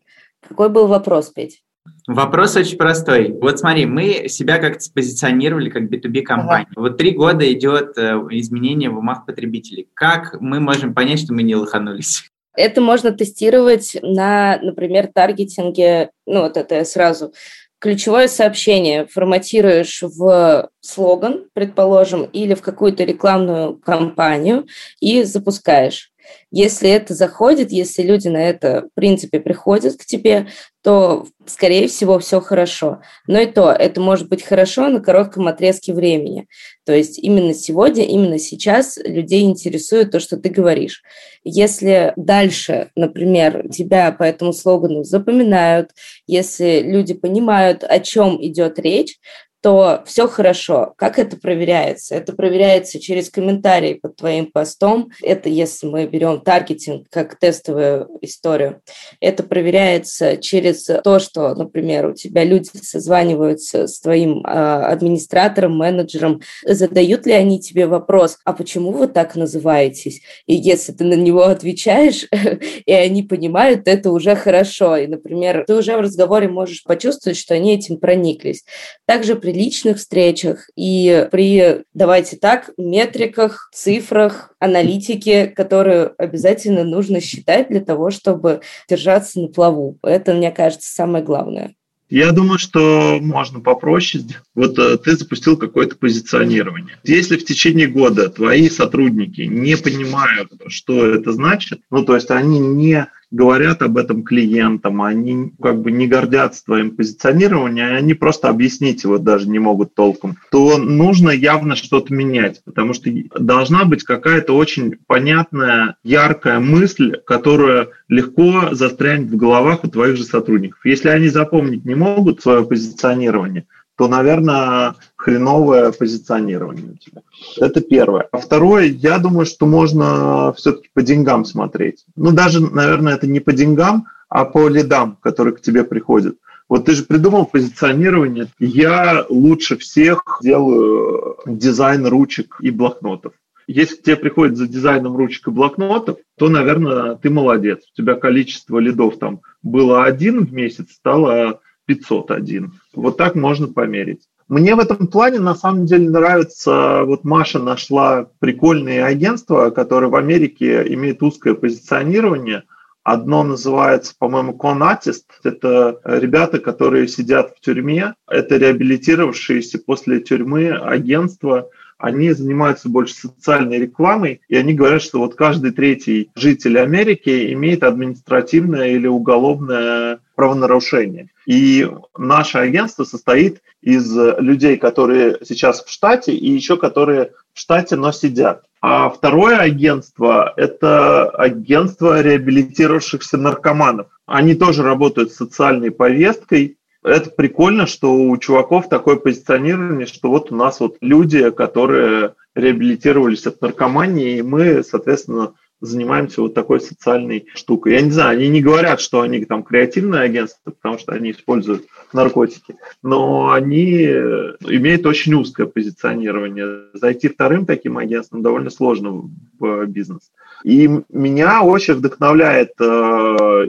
Какой 0.47 0.69
был 0.69 0.87
вопрос, 0.87 1.29
Петь? 1.29 1.61
Вопрос 2.07 2.55
очень 2.55 2.77
простой. 2.77 3.37
Вот 3.39 3.59
смотри, 3.59 3.85
мы 3.85 4.27
себя 4.29 4.57
как-то 4.57 4.79
спозиционировали 4.79 5.69
как 5.69 5.83
B2B 5.83 6.21
компания. 6.23 6.67
Ага. 6.71 6.81
Вот 6.81 6.97
три 6.97 7.11
года 7.11 7.51
идет 7.51 7.97
э, 7.97 8.13
изменение 8.31 8.89
в 8.89 8.97
умах 8.97 9.25
потребителей. 9.25 9.87
Как 9.93 10.39
мы 10.39 10.59
можем 10.59 10.95
понять, 10.95 11.19
что 11.19 11.33
мы 11.33 11.43
не 11.43 11.55
лоханулись? 11.55 12.31
Это 12.55 12.81
можно 12.81 13.11
тестировать 13.11 13.97
на, 14.01 14.59
например, 14.61 15.09
таргетинге, 15.13 16.11
ну 16.25 16.41
вот 16.41 16.57
это 16.57 16.75
я 16.75 16.85
сразу 16.85 17.33
ключевое 17.79 18.27
сообщение 18.27 19.07
форматируешь 19.07 20.03
в 20.03 20.69
слоган, 20.81 21.45
предположим, 21.53 22.23
или 22.25 22.53
в 22.53 22.61
какую-то 22.61 23.03
рекламную 23.03 23.77
кампанию 23.77 24.67
и 24.99 25.23
запускаешь. 25.23 26.11
Если 26.51 26.89
это 26.89 27.15
заходит, 27.15 27.71
если 27.71 28.03
люди 28.03 28.27
на 28.27 28.37
это, 28.37 28.83
в 28.91 28.93
принципе, 28.93 29.39
приходят 29.39 29.95
к 29.95 30.05
тебе, 30.05 30.47
то, 30.83 31.25
скорее 31.47 31.87
всего, 31.87 32.19
все 32.19 32.39
хорошо. 32.39 33.01
Но 33.25 33.39
и 33.39 33.47
то, 33.47 33.71
это 33.71 33.99
может 33.99 34.29
быть 34.29 34.43
хорошо 34.43 34.89
на 34.89 34.99
коротком 34.99 35.47
отрезке 35.47 35.93
времени. 35.93 36.47
То 36.89 36.95
есть 36.95 37.19
именно 37.19 37.53
сегодня, 37.53 38.03
именно 38.03 38.39
сейчас 38.39 38.97
людей 38.97 39.43
интересует 39.43 40.09
то, 40.09 40.19
что 40.19 40.37
ты 40.37 40.49
говоришь. 40.49 41.03
Если 41.43 42.13
дальше, 42.15 42.89
например, 42.95 43.69
тебя 43.69 44.11
по 44.11 44.23
этому 44.23 44.53
слогану 44.53 45.03
запоминают, 45.03 45.91
если 46.25 46.81
люди 46.81 47.13
понимают, 47.13 47.83
о 47.83 47.99
чем 47.99 48.43
идет 48.43 48.79
речь, 48.79 49.19
то 49.61 50.03
все 50.05 50.27
хорошо. 50.27 50.93
Как 50.97 51.19
это 51.19 51.37
проверяется? 51.37 52.15
Это 52.15 52.33
проверяется 52.33 52.99
через 52.99 53.29
комментарии 53.29 53.95
под 53.95 54.15
твоим 54.15 54.51
постом. 54.51 55.11
Это 55.21 55.49
если 55.49 55.87
мы 55.87 56.05
берем 56.05 56.41
таргетинг 56.41 57.07
как 57.09 57.37
тестовую 57.37 58.07
историю. 58.21 58.81
Это 59.19 59.43
проверяется 59.43 60.37
через 60.37 60.85
то, 61.03 61.19
что, 61.19 61.53
например, 61.55 62.07
у 62.07 62.13
тебя 62.13 62.43
люди 62.43 62.69
созваниваются 62.81 63.87
с 63.87 63.99
твоим 63.99 64.45
э, 64.45 64.49
администратором, 64.49 65.77
менеджером, 65.77 66.41
задают 66.63 67.25
ли 67.25 67.33
они 67.33 67.59
тебе 67.59 67.87
вопрос, 67.87 68.37
а 68.45 68.53
почему 68.53 68.91
вы 68.91 69.07
так 69.07 69.35
называетесь? 69.35 70.21
И 70.45 70.55
если 70.55 70.91
ты 70.93 71.03
на 71.03 71.15
него 71.15 71.43
отвечаешь, 71.43 72.27
и 72.85 72.91
они 72.91 73.23
понимают, 73.23 73.87
это 73.87 74.11
уже 74.11 74.35
хорошо. 74.35 74.97
И, 74.97 75.07
например, 75.07 75.63
ты 75.67 75.75
уже 75.75 75.97
в 75.97 76.01
разговоре 76.01 76.47
можешь 76.47 76.83
почувствовать, 76.83 77.37
что 77.37 77.53
они 77.53 77.75
этим 77.75 77.97
прониклись. 77.97 78.63
Также 79.05 79.35
при 79.49 79.53
личных 79.53 79.97
встречах 79.97 80.69
и 80.75 81.27
при, 81.31 81.83
давайте 81.93 82.37
так, 82.37 82.69
метриках, 82.77 83.69
цифрах, 83.73 84.53
аналитике, 84.59 85.47
которую 85.47 86.13
обязательно 86.17 86.83
нужно 86.83 87.19
считать 87.19 87.69
для 87.69 87.79
того, 87.79 88.11
чтобы 88.11 88.61
держаться 88.87 89.39
на 89.39 89.47
плаву. 89.47 89.97
Это, 90.03 90.33
мне 90.33 90.51
кажется, 90.51 90.93
самое 90.93 91.23
главное. 91.23 91.73
Я 92.11 92.31
думаю, 92.31 92.57
что 92.57 93.19
можно 93.21 93.59
попроще. 93.59 94.23
Вот 94.55 94.77
э, 94.79 94.97
ты 94.97 95.15
запустил 95.15 95.57
какое-то 95.57 95.95
позиционирование. 95.95 96.97
Если 97.03 97.37
в 97.37 97.45
течение 97.45 97.87
года 97.87 98.29
твои 98.29 98.67
сотрудники 98.67 99.41
не 99.41 99.77
понимают, 99.77 100.51
что 100.67 101.05
это 101.05 101.33
значит, 101.33 101.81
ну 101.91 102.03
то 102.03 102.15
есть 102.15 102.31
они 102.31 102.57
не 102.59 103.07
говорят 103.31 103.81
об 103.81 103.97
этом 103.97 104.23
клиентам, 104.23 105.01
они 105.01 105.53
как 105.61 105.81
бы 105.81 105.91
не 105.91 106.07
гордятся 106.07 106.65
твоим 106.65 106.95
позиционированием, 106.95 107.95
они 107.95 108.13
просто 108.13 108.49
объяснить 108.49 109.03
его 109.03 109.17
даже 109.17 109.47
не 109.49 109.59
могут 109.59 109.93
толком, 109.93 110.37
то 110.51 110.77
нужно 110.77 111.29
явно 111.29 111.75
что-то 111.75 112.13
менять, 112.13 112.61
потому 112.63 112.93
что 112.93 113.09
должна 113.37 113.85
быть 113.85 114.03
какая-то 114.03 114.55
очень 114.55 114.97
понятная, 115.07 115.95
яркая 116.03 116.59
мысль, 116.59 117.17
которая 117.25 117.89
легко 118.07 118.69
застрянет 118.71 119.29
в 119.29 119.35
головах 119.35 119.83
у 119.83 119.87
твоих 119.87 120.17
же 120.17 120.23
сотрудников. 120.23 120.79
Если 120.83 121.09
они 121.09 121.29
запомнить 121.29 121.85
не 121.85 121.95
могут 121.95 122.41
свое 122.41 122.65
позиционирование, 122.65 123.65
то, 123.99 124.07
наверное, 124.07 124.95
хреновое 125.17 125.91
позиционирование 125.91 126.93
у 126.93 126.95
тебя. 126.95 127.21
Это 127.57 127.81
первое. 127.81 128.29
А 128.31 128.37
второе, 128.37 128.85
я 128.85 129.19
думаю, 129.19 129.45
что 129.45 129.65
можно 129.65 130.53
все-таки 130.53 130.89
по 130.93 131.01
деньгам 131.01 131.43
смотреть. 131.43 132.05
Ну, 132.15 132.31
даже, 132.31 132.61
наверное, 132.61 133.15
это 133.15 133.27
не 133.27 133.41
по 133.41 133.51
деньгам, 133.51 134.07
а 134.29 134.45
по 134.45 134.69
лидам, 134.69 135.17
которые 135.21 135.53
к 135.53 135.59
тебе 135.59 135.83
приходят. 135.83 136.37
Вот 136.69 136.85
ты 136.85 136.93
же 136.93 137.03
придумал 137.03 137.45
позиционирование. 137.45 138.47
Я 138.57 139.25
лучше 139.27 139.75
всех 139.75 140.39
делаю 140.41 141.35
дизайн 141.45 142.07
ручек 142.07 142.55
и 142.61 142.71
блокнотов. 142.71 143.33
Если 143.67 143.97
к 143.97 144.03
тебе 144.03 144.15
приходит 144.15 144.55
за 144.55 144.65
дизайном 144.65 145.17
ручек 145.17 145.49
и 145.49 145.51
блокнотов, 145.51 146.19
то, 146.37 146.47
наверное, 146.47 147.15
ты 147.15 147.29
молодец. 147.29 147.79
У 147.91 147.97
тебя 147.97 148.15
количество 148.15 148.79
лидов 148.79 149.19
там 149.19 149.41
было 149.61 150.05
один 150.05 150.45
в 150.45 150.53
месяц, 150.53 150.93
стало 150.93 151.59
501. 151.89 152.71
Вот 152.93 153.17
так 153.17 153.33
можно 153.35 153.67
померить. 153.67 154.21
Мне 154.47 154.75
в 154.75 154.79
этом 154.79 155.07
плане 155.07 155.39
на 155.39 155.55
самом 155.55 155.85
деле 155.85 156.09
нравится, 156.09 157.03
вот 157.03 157.23
Маша 157.23 157.59
нашла 157.59 158.27
прикольные 158.39 159.03
агентства, 159.03 159.71
которые 159.71 160.09
в 160.09 160.15
Америке 160.15 160.83
имеют 160.93 161.23
узкое 161.23 161.55
позиционирование. 161.55 162.63
Одно 163.03 163.43
называется, 163.43 164.13
по-моему, 164.17 164.53
Conartist. 164.53 165.23
Это 165.43 165.99
ребята, 166.03 166.59
которые 166.59 167.07
сидят 167.07 167.55
в 167.55 167.59
тюрьме. 167.59 168.13
Это 168.27 168.57
реабилитировавшиеся 168.57 169.79
после 169.79 170.19
тюрьмы 170.19 170.69
агентства, 170.69 171.69
они 171.99 172.31
занимаются 172.31 172.89
больше 172.89 173.13
социальной 173.13 173.77
рекламой, 173.77 174.41
и 174.47 174.55
они 174.55 174.73
говорят, 174.73 175.01
что 175.01 175.19
вот 175.19 175.35
каждый 175.35 175.71
третий 175.71 176.31
житель 176.33 176.79
Америки 176.79 177.53
имеет 177.53 177.83
административное 177.83 178.91
или 178.91 179.05
уголовное 179.05 180.19
правонарушение. 180.35 181.29
И 181.45 181.87
наше 182.17 182.57
агентство 182.57 183.03
состоит 183.03 183.61
из 183.81 184.15
людей, 184.15 184.77
которые 184.77 185.39
сейчас 185.43 185.83
в 185.83 185.91
штате, 185.91 186.33
и 186.33 186.49
еще 186.49 186.77
которые 186.77 187.31
в 187.53 187.59
штате, 187.59 187.97
но 187.97 188.13
сидят. 188.13 188.63
А 188.81 189.09
второе 189.09 189.57
агентство– 189.57 190.53
это 190.57 191.29
агентство 191.31 192.21
реабилитировавшихся 192.21 193.37
наркоманов. 193.37 194.07
Они 194.25 194.55
тоже 194.55 194.83
работают 194.83 195.33
с 195.33 195.37
социальной 195.37 195.91
повесткой, 195.91 196.77
это 197.03 197.29
прикольно, 197.29 197.87
что 197.87 198.13
у 198.13 198.37
чуваков 198.37 198.89
такое 198.89 199.15
позиционирование, 199.15 200.05
что 200.05 200.29
вот 200.29 200.51
у 200.51 200.55
нас 200.55 200.79
вот 200.79 200.97
люди, 201.01 201.49
которые 201.51 202.33
реабилитировались 202.55 203.45
от 203.47 203.61
наркомании, 203.61 204.37
и 204.37 204.41
мы, 204.41 204.83
соответственно, 204.83 205.53
занимаемся 205.81 206.41
вот 206.41 206.53
такой 206.53 206.81
социальной 206.81 207.47
штукой. 207.55 207.93
Я 207.93 208.01
не 208.01 208.11
знаю, 208.11 208.37
они 208.37 208.49
не 208.49 208.61
говорят, 208.61 208.99
что 208.99 209.21
они 209.21 209.45
там 209.45 209.63
креативное 209.63 210.21
агентство, 210.21 210.71
потому 210.71 210.99
что 210.99 211.13
они 211.13 211.31
используют 211.31 211.85
наркотики, 212.11 212.75
но 213.01 213.51
они 213.51 214.03
имеют 214.03 215.05
очень 215.05 215.33
узкое 215.35 215.67
позиционирование. 215.67 216.89
Зайти 216.93 217.29
вторым 217.29 217.65
таким 217.65 217.97
агентством 217.97 218.41
довольно 218.41 218.69
сложно 218.69 219.29
в 219.57 219.85
бизнес. 219.85 220.31
И 220.63 220.89
меня 221.09 221.61
очень 221.63 221.95
вдохновляет 221.95 222.73
э, 222.79 222.85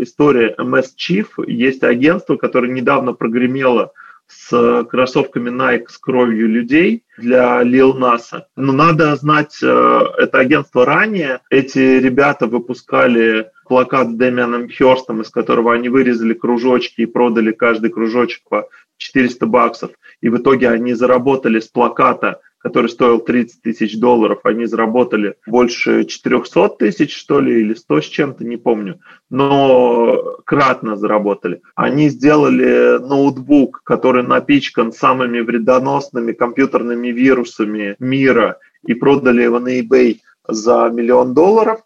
история 0.00 0.54
MS 0.58 0.86
Chief. 0.96 1.26
Есть 1.46 1.82
агентство, 1.82 2.36
которое 2.36 2.72
недавно 2.72 3.12
прогремело 3.12 3.92
с 4.26 4.84
кроссовками 4.84 5.50
Nike 5.50 5.88
с 5.88 5.98
кровью 5.98 6.48
людей 6.48 7.04
для 7.18 7.62
Lil 7.62 7.96
Nas. 7.96 8.42
Но 8.56 8.72
надо 8.72 9.14
знать 9.16 9.58
э, 9.62 10.00
это 10.18 10.38
агентство 10.38 10.84
ранее. 10.84 11.40
Эти 11.50 11.78
ребята 11.78 12.46
выпускали 12.46 13.50
плакат 13.66 14.08
с 14.10 14.14
Дэмианом 14.14 14.68
Херстом, 14.68 15.20
из 15.22 15.30
которого 15.30 15.72
они 15.72 15.88
вырезали 15.88 16.34
кружочки 16.34 17.02
и 17.02 17.06
продали 17.06 17.52
каждый 17.52 17.90
кружочек 17.90 18.42
по 18.48 18.68
400 18.98 19.46
баксов. 19.46 19.90
И 20.20 20.28
в 20.28 20.36
итоге 20.38 20.68
они 20.68 20.94
заработали 20.94 21.58
с 21.58 21.68
плаката 21.68 22.40
который 22.60 22.90
стоил 22.90 23.20
30 23.20 23.62
тысяч 23.62 23.98
долларов, 23.98 24.40
они 24.44 24.66
заработали 24.66 25.34
больше 25.46 26.04
400 26.04 26.68
тысяч, 26.78 27.16
что 27.16 27.40
ли, 27.40 27.60
или 27.60 27.74
100 27.74 28.00
с 28.00 28.04
чем-то, 28.04 28.44
не 28.44 28.56
помню, 28.56 29.00
но 29.30 30.38
кратно 30.44 30.96
заработали. 30.96 31.62
Они 31.74 32.10
сделали 32.10 32.98
ноутбук, 32.98 33.80
который 33.82 34.22
напичкан 34.22 34.92
самыми 34.92 35.40
вредоносными 35.40 36.32
компьютерными 36.32 37.08
вирусами 37.08 37.96
мира, 37.98 38.58
и 38.86 38.94
продали 38.94 39.42
его 39.42 39.58
на 39.58 39.80
eBay 39.80 40.18
за 40.46 40.90
миллион 40.90 41.34
долларов. 41.34 41.80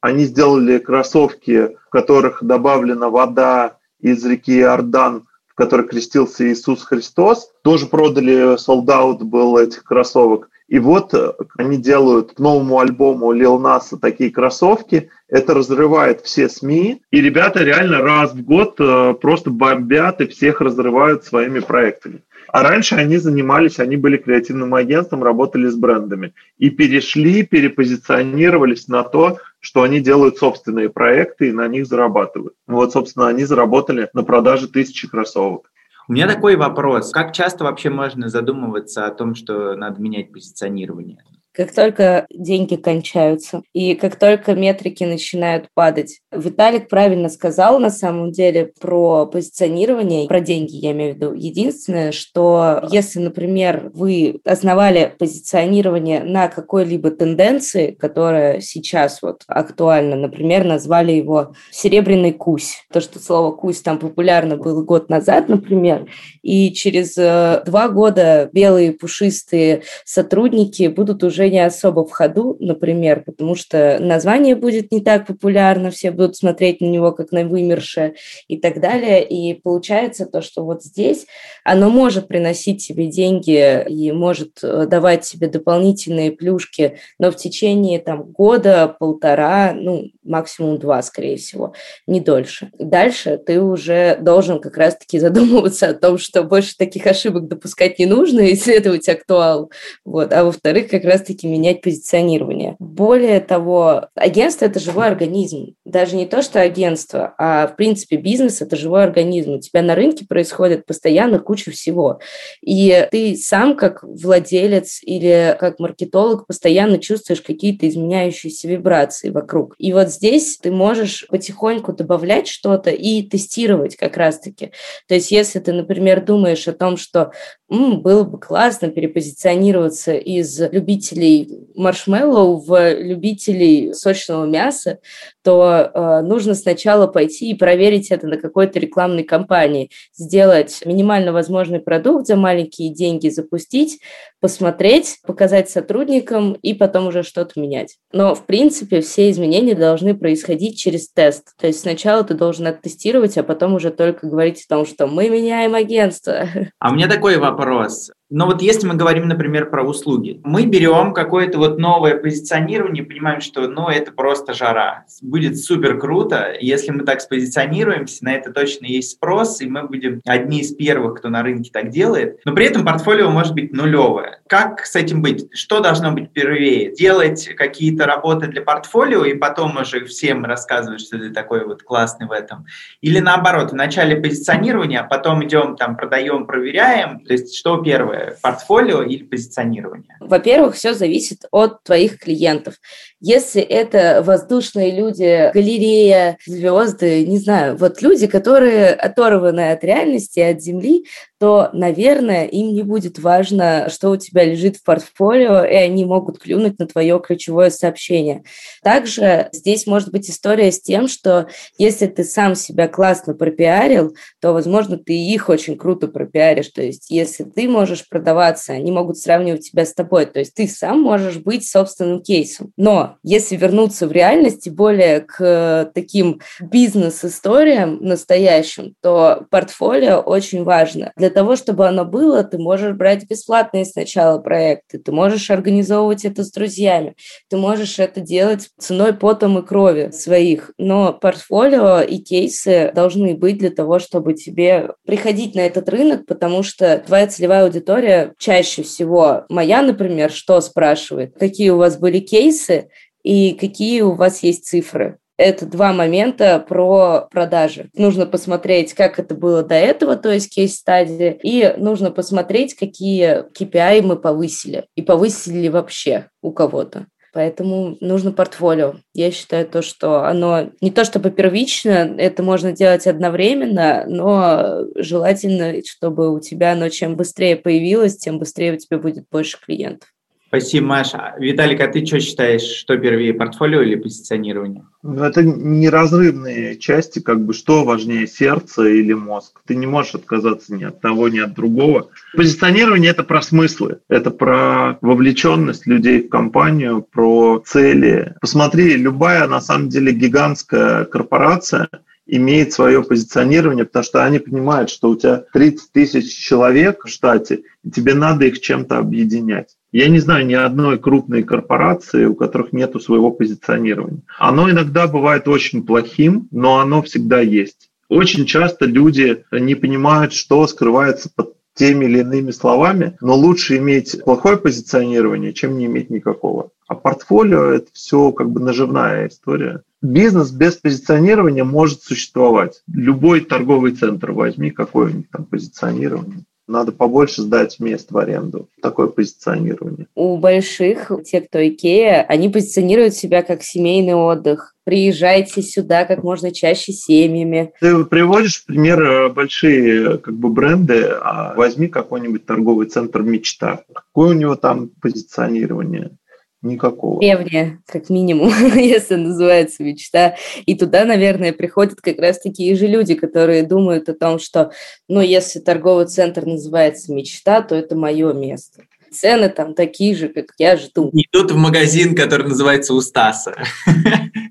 Они 0.00 0.24
сделали 0.24 0.78
кроссовки, 0.78 1.76
в 1.86 1.90
которых 1.90 2.42
добавлена 2.42 3.10
вода 3.10 3.78
из 4.00 4.24
реки 4.24 4.58
Иордан, 4.60 5.27
которой 5.58 5.88
крестился 5.88 6.48
Иисус 6.48 6.84
Христос. 6.84 7.50
Тоже 7.62 7.86
продали, 7.86 8.56
солдат 8.58 9.24
был 9.24 9.58
этих 9.58 9.82
кроссовок. 9.82 10.50
И 10.68 10.78
вот 10.78 11.12
э, 11.14 11.32
они 11.56 11.78
делают 11.78 12.34
к 12.34 12.38
новому 12.38 12.78
альбому 12.78 13.32
Лил 13.32 13.58
Наса 13.58 13.98
такие 13.98 14.30
кроссовки. 14.30 15.10
Это 15.26 15.54
разрывает 15.54 16.20
все 16.20 16.48
СМИ. 16.48 17.02
И 17.10 17.20
ребята 17.20 17.64
реально 17.64 18.02
раз 18.02 18.34
в 18.34 18.44
год 18.44 18.76
э, 18.78 19.14
просто 19.20 19.50
бомбят 19.50 20.20
и 20.20 20.28
всех 20.28 20.60
разрывают 20.60 21.24
своими 21.24 21.58
проектами. 21.58 22.22
А 22.52 22.62
раньше 22.62 22.94
они 22.94 23.18
занимались, 23.18 23.78
они 23.78 23.96
были 23.96 24.16
креативным 24.16 24.74
агентством, 24.74 25.22
работали 25.22 25.66
с 25.66 25.76
брендами. 25.76 26.32
И 26.56 26.70
перешли, 26.70 27.42
перепозиционировались 27.42 28.88
на 28.88 29.04
то, 29.04 29.38
что 29.60 29.82
они 29.82 30.00
делают 30.00 30.38
собственные 30.38 30.88
проекты 30.88 31.48
и 31.48 31.52
на 31.52 31.68
них 31.68 31.86
зарабатывают. 31.86 32.54
Вот, 32.66 32.92
собственно, 32.92 33.28
они 33.28 33.44
заработали 33.44 34.08
на 34.14 34.22
продаже 34.22 34.68
тысячи 34.68 35.08
кроссовок. 35.08 35.70
У 36.08 36.12
меня 36.14 36.26
такой 36.26 36.56
вопрос. 36.56 37.10
Как 37.10 37.34
часто 37.34 37.64
вообще 37.64 37.90
можно 37.90 38.28
задумываться 38.30 39.06
о 39.06 39.10
том, 39.10 39.34
что 39.34 39.76
надо 39.76 40.00
менять 40.00 40.32
позиционирование? 40.32 41.18
Как 41.58 41.74
только 41.74 42.28
деньги 42.30 42.76
кончаются 42.76 43.62
и 43.72 43.96
как 43.96 44.14
только 44.14 44.54
метрики 44.54 45.02
начинают 45.02 45.66
падать. 45.74 46.20
Виталик 46.30 46.88
правильно 46.88 47.28
сказал 47.28 47.80
на 47.80 47.90
самом 47.90 48.30
деле 48.30 48.70
про 48.80 49.26
позиционирование, 49.26 50.28
про 50.28 50.38
деньги 50.38 50.76
я 50.76 50.92
имею 50.92 51.14
в 51.14 51.16
виду. 51.16 51.32
Единственное, 51.34 52.12
что 52.12 52.82
если, 52.92 53.18
например, 53.18 53.90
вы 53.92 54.38
основали 54.44 55.12
позиционирование 55.18 56.22
на 56.22 56.46
какой-либо 56.46 57.10
тенденции, 57.10 57.90
которая 57.90 58.60
сейчас 58.60 59.20
вот 59.20 59.42
актуальна, 59.48 60.14
например, 60.14 60.64
назвали 60.64 61.10
его 61.10 61.54
«серебряный 61.72 62.32
кусь», 62.32 62.84
то, 62.92 63.00
что 63.00 63.18
слово 63.18 63.50
«кусь» 63.50 63.80
там 63.80 63.98
популярно 63.98 64.56
было 64.56 64.84
год 64.84 65.08
назад, 65.08 65.48
например, 65.48 66.06
и 66.40 66.72
через 66.72 67.18
э, 67.18 67.64
два 67.66 67.88
года 67.88 68.48
белые 68.52 68.92
пушистые 68.92 69.82
сотрудники 70.04 70.86
будут 70.86 71.24
уже 71.24 71.47
не 71.48 71.64
особо 71.64 72.04
в 72.04 72.10
ходу, 72.10 72.56
например, 72.60 73.22
потому 73.24 73.54
что 73.54 73.98
название 74.00 74.56
будет 74.56 74.92
не 74.92 75.00
так 75.00 75.26
популярно, 75.26 75.90
все 75.90 76.10
будут 76.10 76.36
смотреть 76.36 76.80
на 76.80 76.86
него 76.86 77.12
как 77.12 77.32
на 77.32 77.44
вымершее 77.44 78.14
и 78.48 78.56
так 78.56 78.80
далее. 78.80 79.26
И 79.26 79.54
получается 79.54 80.26
то, 80.26 80.42
что 80.42 80.64
вот 80.64 80.82
здесь 80.82 81.26
оно 81.64 81.90
может 81.90 82.28
приносить 82.28 82.82
себе 82.82 83.06
деньги 83.06 83.84
и 83.88 84.12
может 84.12 84.58
э, 84.62 84.86
давать 84.86 85.24
себе 85.24 85.48
дополнительные 85.48 86.32
плюшки, 86.32 86.98
но 87.18 87.30
в 87.30 87.36
течение 87.36 87.98
там 87.98 88.22
года, 88.24 88.94
полтора, 88.98 89.72
ну, 89.74 90.10
максимум 90.24 90.78
два, 90.78 91.02
скорее 91.02 91.36
всего, 91.36 91.74
не 92.06 92.20
дольше. 92.20 92.70
Дальше 92.78 93.38
ты 93.38 93.60
уже 93.60 94.16
должен 94.20 94.60
как 94.60 94.76
раз-таки 94.76 95.18
задумываться 95.28 95.88
о 95.88 95.94
том, 95.94 96.18
что 96.18 96.42
больше 96.42 96.76
таких 96.76 97.06
ошибок 97.06 97.48
допускать 97.48 97.98
не 97.98 98.06
нужно, 98.06 98.52
исследовать 98.52 99.08
актуал. 99.08 99.70
Вот. 100.04 100.32
А 100.32 100.44
во-вторых, 100.44 100.90
как 100.90 101.04
раз-таки 101.28 101.34
таки 101.34 101.48
менять 101.48 101.82
позиционирование. 101.82 102.76
Более 102.78 103.40
того, 103.40 104.08
агентство– 104.14 104.64
это 104.66 104.80
живой 104.80 105.06
организм. 105.06 105.74
Даже 105.88 106.16
не 106.16 106.26
то, 106.26 106.42
что 106.42 106.60
агентство, 106.60 107.34
а 107.38 107.66
в 107.66 107.76
принципе 107.76 108.16
бизнес– 108.16 108.60
это 108.62 108.76
живой 108.76 109.04
организм. 109.04 109.54
У 109.54 109.58
тебя 109.58 109.80
на 109.80 109.94
рынке 109.94 110.26
происходит 110.26 110.84
постоянно 110.84 111.38
куча 111.38 111.70
всего. 111.70 112.20
И 112.60 113.08
ты 113.10 113.34
сам 113.36 113.74
как 113.74 114.02
владелец 114.02 115.00
или 115.02 115.56
как 115.58 115.78
маркетолог 115.78 116.46
постоянно 116.46 116.98
чувствуешь 116.98 117.40
какие-то 117.40 117.88
изменяющиеся 117.88 118.68
вибрации 118.68 119.30
вокруг. 119.30 119.76
И 119.78 119.94
вот 119.94 120.10
здесь 120.10 120.58
ты 120.58 120.70
можешь 120.70 121.26
потихоньку 121.28 121.94
добавлять 121.94 122.48
что-то 122.48 122.90
и 122.90 123.22
тестировать 123.22 123.96
как 123.96 124.18
раз-таки. 124.18 124.72
То 125.06 125.14
есть 125.14 125.30
если 125.30 125.58
ты, 125.58 125.72
например, 125.72 126.22
думаешь 126.22 126.68
о 126.68 126.74
том, 126.74 126.98
что 126.98 127.32
М, 127.70 128.00
было 128.00 128.24
бы 128.24 128.40
классно 128.40 128.88
перепозиционироваться 128.88 130.14
из 130.14 130.58
любителей 130.58 131.66
маршмеллоу 131.74 132.56
в 132.56 132.94
любителей 132.94 133.92
сочного 133.92 134.46
мяса, 134.46 135.00
то 135.44 135.77
э, 135.82 136.20
нужно 136.22 136.54
сначала 136.54 137.06
пойти 137.06 137.50
и 137.50 137.54
проверить 137.54 138.10
это 138.10 138.26
на 138.26 138.36
какой-то 138.36 138.78
рекламной 138.78 139.24
кампании, 139.24 139.90
сделать 140.14 140.82
минимально 140.84 141.32
возможный 141.32 141.80
продукт 141.80 142.26
за 142.26 142.36
маленькие 142.36 142.92
деньги, 142.92 143.28
запустить, 143.28 144.00
посмотреть, 144.40 145.18
показать 145.26 145.70
сотрудникам 145.70 146.52
и 146.54 146.74
потом 146.74 147.08
уже 147.08 147.22
что-то 147.22 147.60
менять. 147.60 147.96
Но, 148.12 148.34
в 148.34 148.46
принципе, 148.46 149.00
все 149.00 149.30
изменения 149.30 149.74
должны 149.74 150.14
происходить 150.14 150.78
через 150.78 151.10
тест. 151.10 151.54
То 151.58 151.66
есть 151.66 151.80
сначала 151.80 152.24
ты 152.24 152.34
должен 152.34 152.66
оттестировать, 152.66 153.36
а 153.38 153.42
потом 153.42 153.74
уже 153.74 153.90
только 153.90 154.26
говорить 154.26 154.64
о 154.64 154.74
том, 154.74 154.86
что 154.86 155.06
мы 155.06 155.28
меняем 155.28 155.74
агентство. 155.74 156.48
А 156.78 156.90
у 156.90 156.94
меня 156.94 157.08
такой 157.08 157.38
вопрос. 157.38 158.10
Но 158.30 158.44
вот 158.44 158.60
если 158.60 158.86
мы 158.86 158.94
говорим, 158.94 159.26
например, 159.26 159.70
про 159.70 159.82
услуги, 159.82 160.40
мы 160.44 160.66
берем 160.66 161.14
какое-то 161.14 161.56
вот 161.58 161.78
новое 161.78 162.16
позиционирование, 162.16 163.02
понимаем, 163.02 163.40
что 163.40 163.68
ну, 163.68 163.88
это 163.88 164.12
просто 164.12 164.52
жара. 164.52 165.04
Будет 165.22 165.58
супер 165.58 165.98
круто, 165.98 166.52
если 166.60 166.90
мы 166.90 167.04
так 167.04 167.22
спозиционируемся, 167.22 168.24
на 168.24 168.34
это 168.34 168.52
точно 168.52 168.84
есть 168.84 169.12
спрос, 169.12 169.62
и 169.62 169.66
мы 169.66 169.84
будем 169.84 170.20
одни 170.26 170.60
из 170.60 170.74
первых, 170.74 171.18
кто 171.18 171.30
на 171.30 171.42
рынке 171.42 171.70
так 171.72 171.88
делает. 171.88 172.40
Но 172.44 172.54
при 172.54 172.66
этом 172.66 172.84
портфолио 172.84 173.30
может 173.30 173.54
быть 173.54 173.72
нулевое. 173.72 174.40
Как 174.46 174.84
с 174.84 174.94
этим 174.94 175.22
быть? 175.22 175.48
Что 175.54 175.80
должно 175.80 176.12
быть 176.12 176.30
первее? 176.32 176.94
Делать 176.94 177.48
какие-то 177.56 178.04
работы 178.04 178.48
для 178.48 178.60
портфолио 178.60 179.24
и 179.24 179.34
потом 179.34 179.78
уже 179.78 180.04
всем 180.04 180.44
рассказывать, 180.44 181.00
что 181.00 181.18
ты 181.18 181.30
такой 181.30 181.64
вот 181.64 181.82
классный 181.82 182.26
в 182.26 182.32
этом? 182.32 182.66
Или 183.00 183.20
наоборот, 183.20 183.72
вначале 183.72 184.16
позиционирование, 184.16 185.00
а 185.00 185.04
потом 185.04 185.44
идем 185.44 185.76
там 185.76 185.96
продаем, 185.96 186.46
проверяем? 186.46 187.20
То 187.20 187.32
есть 187.32 187.56
что 187.56 187.78
первое? 187.78 188.17
Портфолио 188.42 189.02
или 189.02 189.24
позиционирование? 189.24 190.16
Во-первых, 190.20 190.74
все 190.74 190.94
зависит 190.94 191.44
от 191.50 191.82
твоих 191.82 192.18
клиентов. 192.18 192.74
Если 193.20 193.60
это 193.60 194.22
воздушные 194.24 194.92
люди, 194.92 195.50
галерея, 195.52 196.38
звезды, 196.46 197.26
не 197.26 197.38
знаю, 197.38 197.76
вот 197.76 198.00
люди, 198.00 198.28
которые 198.28 198.92
оторваны 198.92 199.72
от 199.72 199.82
реальности, 199.82 200.38
от 200.38 200.62
земли, 200.62 201.04
то, 201.40 201.70
наверное, 201.72 202.46
им 202.46 202.74
не 202.74 202.82
будет 202.82 203.18
важно, 203.18 203.88
что 203.90 204.10
у 204.10 204.16
тебя 204.16 204.44
лежит 204.44 204.76
в 204.76 204.84
портфолио, 204.84 205.64
и 205.64 205.74
они 205.74 206.04
могут 206.04 206.38
клюнуть 206.38 206.78
на 206.78 206.86
твое 206.86 207.20
ключевое 207.20 207.70
сообщение. 207.70 208.42
Также 208.82 209.48
здесь 209.52 209.86
может 209.86 210.10
быть 210.10 210.28
история 210.28 210.72
с 210.72 210.80
тем, 210.80 211.08
что 211.08 211.48
если 211.76 212.06
ты 212.06 212.24
сам 212.24 212.54
себя 212.54 212.88
классно 212.88 213.34
пропиарил, 213.34 214.16
то, 214.40 214.52
возможно, 214.52 214.96
ты 214.96 215.14
их 215.14 215.48
очень 215.48 215.76
круто 215.76 216.08
пропиаришь. 216.08 216.68
То 216.68 216.82
есть 216.82 217.10
если 217.10 217.44
ты 217.44 217.68
можешь 217.68 218.08
продаваться, 218.08 218.72
они 218.72 218.90
могут 218.90 219.18
сравнивать 219.18 219.70
тебя 219.70 219.84
с 219.84 219.94
тобой. 219.94 220.26
То 220.26 220.40
есть 220.40 220.54
ты 220.54 220.66
сам 220.66 221.00
можешь 221.00 221.36
быть 221.36 221.68
собственным 221.68 222.22
кейсом. 222.22 222.72
Но 222.76 223.07
если 223.22 223.56
вернуться 223.56 224.06
в 224.06 224.12
реальность, 224.12 224.68
более 224.70 225.20
к 225.20 225.90
таким 225.94 226.40
бизнес-историям 226.60 227.98
настоящим, 228.00 228.94
то 229.02 229.46
портфолио 229.50 230.20
очень 230.20 230.64
важно. 230.64 231.12
Для 231.16 231.30
того, 231.30 231.56
чтобы 231.56 231.86
оно 231.86 232.04
было, 232.04 232.44
ты 232.44 232.58
можешь 232.58 232.94
брать 232.94 233.28
бесплатные 233.28 233.84
сначала 233.84 234.38
проекты, 234.38 234.98
ты 234.98 235.12
можешь 235.12 235.50
организовывать 235.50 236.24
это 236.24 236.44
с 236.44 236.50
друзьями, 236.50 237.14
ты 237.48 237.56
можешь 237.56 237.98
это 237.98 238.20
делать 238.20 238.68
ценой 238.78 239.12
потом 239.12 239.58
и 239.58 239.66
крови 239.66 240.10
своих. 240.12 240.72
Но 240.78 241.12
портфолио 241.12 242.00
и 242.00 242.18
кейсы 242.18 242.92
должны 242.94 243.34
быть 243.34 243.58
для 243.58 243.70
того, 243.70 243.98
чтобы 243.98 244.34
тебе 244.34 244.90
приходить 245.06 245.54
на 245.54 245.60
этот 245.60 245.88
рынок, 245.88 246.26
потому 246.26 246.62
что 246.62 246.98
твоя 246.98 247.26
целевая 247.26 247.64
аудитория 247.64 248.34
чаще 248.38 248.82
всего, 248.82 249.44
моя, 249.48 249.82
например, 249.82 250.30
что 250.30 250.60
спрашивает, 250.60 251.34
какие 251.38 251.70
у 251.70 251.78
вас 251.78 251.98
были 251.98 252.18
кейсы 252.18 252.90
и 253.22 253.52
какие 253.52 254.02
у 254.02 254.14
вас 254.14 254.42
есть 254.42 254.66
цифры 254.66 255.18
это 255.38 255.66
два 255.66 255.92
момента 255.92 256.58
про 256.58 257.28
продажи. 257.30 257.88
Нужно 257.94 258.26
посмотреть, 258.26 258.92
как 258.92 259.18
это 259.18 259.34
было 259.34 259.62
до 259.62 259.76
этого, 259.76 260.16
то 260.16 260.30
есть 260.30 260.52
кейс-стадии, 260.52 261.38
и 261.42 261.74
нужно 261.78 262.10
посмотреть, 262.10 262.74
какие 262.74 263.44
KPI 263.52 264.02
мы 264.02 264.16
повысили, 264.16 264.86
и 264.96 265.02
повысили 265.02 265.58
ли 265.60 265.68
вообще 265.68 266.28
у 266.42 266.50
кого-то. 266.50 267.06
Поэтому 267.32 267.96
нужно 268.00 268.32
портфолио. 268.32 268.96
Я 269.14 269.30
считаю 269.30 269.68
то, 269.68 269.80
что 269.80 270.24
оно 270.24 270.70
не 270.80 270.90
то 270.90 271.04
чтобы 271.04 271.30
первично, 271.30 272.16
это 272.18 272.42
можно 272.42 272.72
делать 272.72 273.06
одновременно, 273.06 274.06
но 274.08 274.86
желательно, 274.96 275.74
чтобы 275.84 276.34
у 276.34 276.40
тебя 276.40 276.72
оно 276.72 276.88
чем 276.88 277.16
быстрее 277.16 277.54
появилось, 277.56 278.16
тем 278.16 278.40
быстрее 278.40 278.72
у 278.72 278.76
тебя 278.76 278.98
будет 278.98 279.26
больше 279.30 279.58
клиентов. 279.60 280.08
Спасибо, 280.48 280.86
Маша. 280.86 281.34
Виталик, 281.38 281.78
а 281.82 281.88
ты 281.88 282.06
что 282.06 282.20
считаешь, 282.20 282.62
что 282.62 282.96
первее, 282.96 283.34
портфолио 283.34 283.82
или 283.82 283.96
позиционирование? 283.96 284.86
Ну, 285.02 285.22
это 285.22 285.42
неразрывные 285.42 286.78
части, 286.78 287.18
как 287.18 287.44
бы 287.44 287.52
что 287.52 287.84
важнее, 287.84 288.26
сердце 288.26 288.88
или 288.88 289.12
мозг. 289.12 289.60
Ты 289.66 289.74
не 289.76 289.86
можешь 289.86 290.14
отказаться 290.14 290.74
ни 290.74 290.84
от 290.84 291.02
того, 291.02 291.28
ни 291.28 291.38
от 291.38 291.52
другого. 291.52 292.08
Позиционирование– 292.34 293.10
это 293.12 293.24
про 293.24 293.42
смыслы, 293.42 293.98
это 294.08 294.30
про 294.30 294.96
вовлеченность 295.02 295.86
людей 295.86 296.22
в 296.22 296.30
компанию, 296.30 297.02
про 297.02 297.62
цели. 297.66 298.34
Посмотри, 298.40 298.96
любая, 298.96 299.46
на 299.48 299.60
самом 299.60 299.90
деле, 299.90 300.12
гигантская 300.12 301.04
корпорация– 301.04 301.88
имеет 302.28 302.74
свое 302.74 303.02
позиционирование, 303.02 303.86
потому 303.86 304.04
что 304.04 304.24
они 304.24 304.38
понимают, 304.38 304.90
что 304.90 305.08
у 305.08 305.16
тебя 305.16 305.44
30 305.52 305.92
тысяч 305.92 306.36
человек 306.36 307.04
в 307.04 307.08
штате, 307.08 307.62
и 307.82 307.90
тебе 307.90 308.14
надо 308.14 308.44
их 308.44 308.60
чем-то 308.60 308.98
объединять. 308.98 309.77
Я 309.90 310.08
не 310.08 310.18
знаю 310.18 310.46
ни 310.46 310.54
одной 310.54 310.98
крупной 310.98 311.42
корпорации, 311.42 312.26
у 312.26 312.34
которых 312.34 312.72
нет 312.72 313.00
своего 313.02 313.30
позиционирования. 313.30 314.22
Оно 314.38 314.70
иногда 314.70 315.06
бывает 315.06 315.48
очень 315.48 315.84
плохим, 315.84 316.48
но 316.50 316.80
оно 316.80 317.02
всегда 317.02 317.40
есть. 317.40 317.90
Очень 318.08 318.44
часто 318.46 318.86
люди 318.86 319.44
не 319.50 319.74
понимают, 319.74 320.32
что 320.32 320.66
скрывается 320.66 321.30
под 321.34 321.54
теми 321.74 322.06
или 322.06 322.20
иными 322.20 322.50
словами, 322.50 323.16
но 323.20 323.34
лучше 323.34 323.76
иметь 323.78 324.22
плохое 324.24 324.56
позиционирование, 324.56 325.52
чем 325.52 325.78
не 325.78 325.86
иметь 325.86 326.10
никакого. 326.10 326.70
А 326.86 326.94
портфолио– 326.94 327.64
это 327.72 327.88
все 327.92 328.32
как 328.32 328.50
бы 328.50 328.60
наживная 328.60 329.28
история. 329.28 329.82
Бизнес 330.02 330.50
без 330.50 330.74
позиционирования 330.74 331.64
может 331.64 332.02
существовать. 332.02 332.82
Любой 332.92 333.40
торговый 333.40 333.92
центр 333.92 334.32
возьми, 334.32 334.70
какое 334.70 335.12
у 335.12 335.16
них 335.16 335.30
там 335.30 335.44
позиционирование. 335.44 336.44
Надо 336.68 336.92
побольше 336.92 337.42
сдать 337.42 337.80
мест 337.80 338.10
в 338.10 338.18
аренду. 338.18 338.68
Такое 338.82 339.06
позиционирование. 339.06 340.06
У 340.14 340.36
больших, 340.36 341.10
те, 341.24 341.40
кто 341.40 341.66
Икея, 341.66 342.22
они 342.28 342.50
позиционируют 342.50 343.14
себя 343.14 343.42
как 343.42 343.62
семейный 343.62 344.14
отдых. 344.14 344.74
Приезжайте 344.84 345.62
сюда 345.62 346.04
как 346.04 346.22
можно 346.22 346.50
чаще 346.52 346.92
семьями. 346.92 347.72
Ты 347.80 348.04
приводишь 348.04 348.64
пример 348.64 349.02
э, 349.02 349.28
большие 349.30 350.18
как 350.18 350.34
бы 350.34 350.50
бренды, 350.50 351.04
а 351.04 351.54
возьми 351.56 351.88
какой-нибудь 351.88 352.44
торговый 352.44 352.86
центр 352.86 353.22
«Мечта». 353.22 353.82
Какое 353.92 354.30
у 354.30 354.38
него 354.38 354.54
там 354.54 354.90
позиционирование? 355.00 356.17
Никакого. 356.60 357.20
Древняя, 357.20 357.80
как 357.86 358.10
минимум, 358.10 358.48
если 358.74 359.14
называется 359.14 359.82
мечта. 359.84 360.36
И 360.66 360.74
туда, 360.74 361.04
наверное, 361.04 361.52
приходят 361.52 362.00
как 362.00 362.18
раз 362.18 362.40
такие 362.40 362.74
же 362.74 362.88
люди, 362.88 363.14
которые 363.14 363.62
думают 363.62 364.08
о 364.08 364.14
том, 364.14 364.40
что, 364.40 364.72
ну, 365.08 365.20
если 365.20 365.60
торговый 365.60 366.06
центр 366.06 366.44
называется 366.46 367.12
мечта, 367.12 367.62
то 367.62 367.76
это 367.76 367.94
мое 367.94 368.32
место 368.32 368.87
цены 369.10 369.48
там 369.48 369.74
такие 369.74 370.14
же, 370.14 370.28
как 370.28 370.46
я 370.58 370.76
жду. 370.76 371.10
Идут 371.12 371.52
в 371.52 371.56
магазин, 371.56 372.14
который 372.14 372.48
называется 372.48 372.94
у 372.94 373.00
Стаса. 373.00 373.54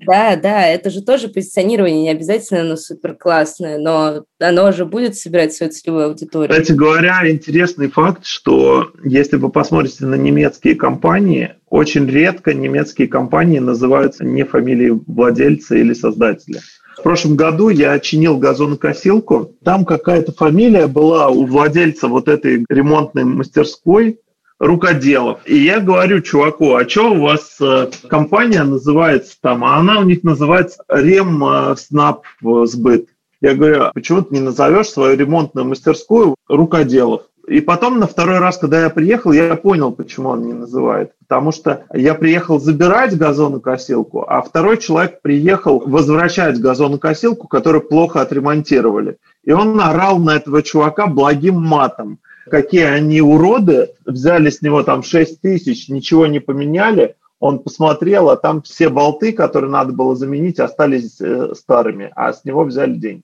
Да, 0.06 0.36
да, 0.36 0.66
это 0.66 0.88
же 0.88 1.02
тоже 1.02 1.28
позиционирование, 1.28 2.02
не 2.02 2.10
обязательно 2.10 2.62
оно 2.62 2.76
супер 2.76 3.14
классное, 3.14 3.78
но 3.78 4.24
оно 4.38 4.72
же 4.72 4.86
будет 4.86 5.16
собирать 5.16 5.52
свою 5.52 5.70
целевую 5.70 6.06
аудиторию. 6.06 6.50
Кстати 6.50 6.72
говоря, 6.72 7.30
интересный 7.30 7.90
факт, 7.90 8.24
что 8.24 8.90
если 9.04 9.36
вы 9.36 9.50
посмотрите 9.50 10.06
на 10.06 10.14
немецкие 10.14 10.76
компании, 10.76 11.56
очень 11.68 12.06
редко 12.08 12.54
немецкие 12.54 13.08
компании 13.08 13.58
называются 13.58 14.24
не 14.24 14.44
фамилией 14.44 14.98
владельца 15.06 15.76
или 15.76 15.92
создателя. 15.92 16.60
В 16.98 17.02
прошлом 17.02 17.36
году 17.36 17.68
я 17.68 17.98
чинил 18.00 18.38
газонокосилку. 18.38 19.54
Там 19.62 19.84
какая-то 19.84 20.32
фамилия 20.32 20.88
была 20.88 21.28
у 21.28 21.46
владельца 21.46 22.08
вот 22.08 22.28
этой 22.28 22.64
ремонтной 22.68 23.24
мастерской, 23.24 24.18
рукоделов. 24.58 25.40
И 25.44 25.56
я 25.56 25.80
говорю 25.80 26.20
чуваку, 26.20 26.74
а 26.74 26.88
что 26.88 27.12
у 27.12 27.22
вас 27.22 27.56
э, 27.60 27.90
компания 28.08 28.64
называется 28.64 29.36
там? 29.40 29.64
А 29.64 29.76
она 29.76 30.00
у 30.00 30.04
них 30.04 30.22
называется 30.24 30.82
Рем 30.88 31.44
э, 31.44 31.76
Снап 31.76 32.24
Сбыт. 32.42 33.08
Я 33.40 33.54
говорю, 33.54 33.82
а 33.84 33.92
почему 33.92 34.22
ты 34.22 34.34
не 34.34 34.40
назовешь 34.40 34.88
свою 34.88 35.16
ремонтную 35.16 35.66
мастерскую 35.66 36.34
рукоделов? 36.48 37.22
И 37.46 37.60
потом 37.60 37.98
на 37.98 38.06
второй 38.06 38.40
раз, 38.40 38.58
когда 38.58 38.82
я 38.82 38.90
приехал, 38.90 39.32
я 39.32 39.56
понял, 39.56 39.90
почему 39.92 40.30
он 40.30 40.42
не 40.42 40.52
называет. 40.52 41.12
Потому 41.26 41.50
что 41.50 41.84
я 41.94 42.14
приехал 42.14 42.60
забирать 42.60 43.16
газонокосилку, 43.16 44.24
а 44.28 44.42
второй 44.42 44.76
человек 44.76 45.22
приехал 45.22 45.78
возвращать 45.78 46.60
газонокосилку, 46.60 47.48
которую 47.48 47.82
плохо 47.82 48.20
отремонтировали. 48.20 49.16
И 49.44 49.52
он 49.52 49.80
орал 49.80 50.18
на 50.18 50.36
этого 50.36 50.62
чувака 50.62 51.06
благим 51.06 51.62
матом 51.62 52.18
какие 52.48 52.84
они 52.84 53.20
уроды, 53.20 53.90
взяли 54.04 54.50
с 54.50 54.62
него 54.62 54.82
там 54.82 55.02
6 55.02 55.40
тысяч, 55.40 55.88
ничего 55.88 56.26
не 56.26 56.40
поменяли, 56.40 57.16
он 57.40 57.60
посмотрел, 57.60 58.30
а 58.30 58.36
там 58.36 58.62
все 58.62 58.88
болты, 58.88 59.32
которые 59.32 59.70
надо 59.70 59.92
было 59.92 60.16
заменить, 60.16 60.58
остались 60.58 61.20
э, 61.20 61.54
старыми, 61.54 62.10
а 62.16 62.32
с 62.32 62.44
него 62.44 62.64
взяли 62.64 62.94
деньги. 62.94 63.22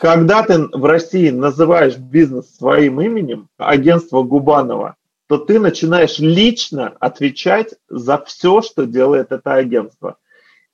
Когда 0.00 0.42
ты 0.42 0.58
в 0.72 0.84
России 0.84 1.30
называешь 1.30 1.96
бизнес 1.96 2.56
своим 2.56 3.00
именем, 3.00 3.48
агентство 3.58 4.22
Губанова, 4.22 4.96
то 5.28 5.38
ты 5.38 5.60
начинаешь 5.60 6.18
лично 6.18 6.94
отвечать 7.00 7.74
за 7.88 8.18
все, 8.18 8.60
что 8.60 8.86
делает 8.86 9.30
это 9.30 9.54
агентство. 9.54 10.16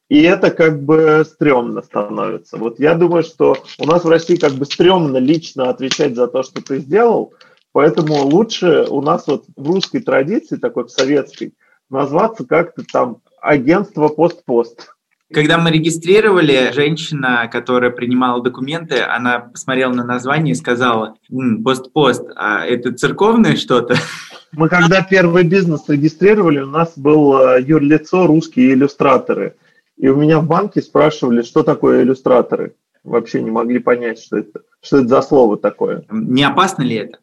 И 0.08 0.22
это 0.22 0.50
как 0.50 0.82
бы 0.82 1.24
стрёмно 1.24 1.82
становится. 1.82 2.56
Вот 2.56 2.80
я 2.80 2.94
думаю, 2.94 3.22
что 3.22 3.56
у 3.78 3.86
нас 3.86 4.04
в 4.04 4.08
России 4.08 4.36
как 4.36 4.52
бы 4.52 4.64
стрёмно 4.64 5.18
лично 5.18 5.68
отвечать 5.70 6.16
за 6.16 6.26
то, 6.26 6.42
что 6.42 6.62
ты 6.62 6.78
сделал– 6.78 7.34
Поэтому 7.72 8.24
лучше 8.24 8.86
у 8.88 9.00
нас 9.00 9.26
вот 9.26 9.44
в 9.56 9.66
русской 9.68 10.00
традиции, 10.00 10.56
такой 10.56 10.84
в 10.84 10.90
советской, 10.90 11.54
назваться 11.88 12.44
как-то 12.44 12.82
там 12.90 13.18
агентство 13.40 14.08
пост-пост. 14.08 14.94
Когда 15.32 15.58
мы 15.58 15.70
регистрировали, 15.70 16.72
женщина, 16.72 17.48
которая 17.50 17.90
принимала 17.90 18.42
документы, 18.42 19.00
она 19.00 19.38
посмотрела 19.38 19.92
на 19.92 20.04
название 20.04 20.52
и 20.52 20.56
сказала, 20.56 21.14
пост-пост, 21.62 22.24
а 22.34 22.66
это 22.66 22.92
церковное 22.92 23.54
что-то? 23.56 23.94
Мы 24.52 24.68
когда 24.68 25.02
первый 25.02 25.44
бизнес 25.44 25.88
регистрировали, 25.88 26.58
у 26.58 26.66
нас 26.66 26.94
был 26.96 27.38
э, 27.38 27.62
юрлицо 27.62 28.26
русские 28.26 28.72
иллюстраторы. 28.72 29.54
И 29.96 30.08
у 30.08 30.16
меня 30.16 30.40
в 30.40 30.46
банке 30.48 30.82
спрашивали, 30.82 31.42
что 31.42 31.62
такое 31.62 32.02
иллюстраторы. 32.02 32.74
Вообще 33.04 33.42
не 33.42 33.52
могли 33.52 33.78
понять, 33.78 34.18
что 34.18 34.38
это, 34.38 34.62
что 34.82 34.98
это 34.98 35.08
за 35.08 35.22
слово 35.22 35.56
такое. 35.56 36.04
Не 36.10 36.42
опасно 36.42 36.82
ли 36.82 36.96
это? 36.96 37.18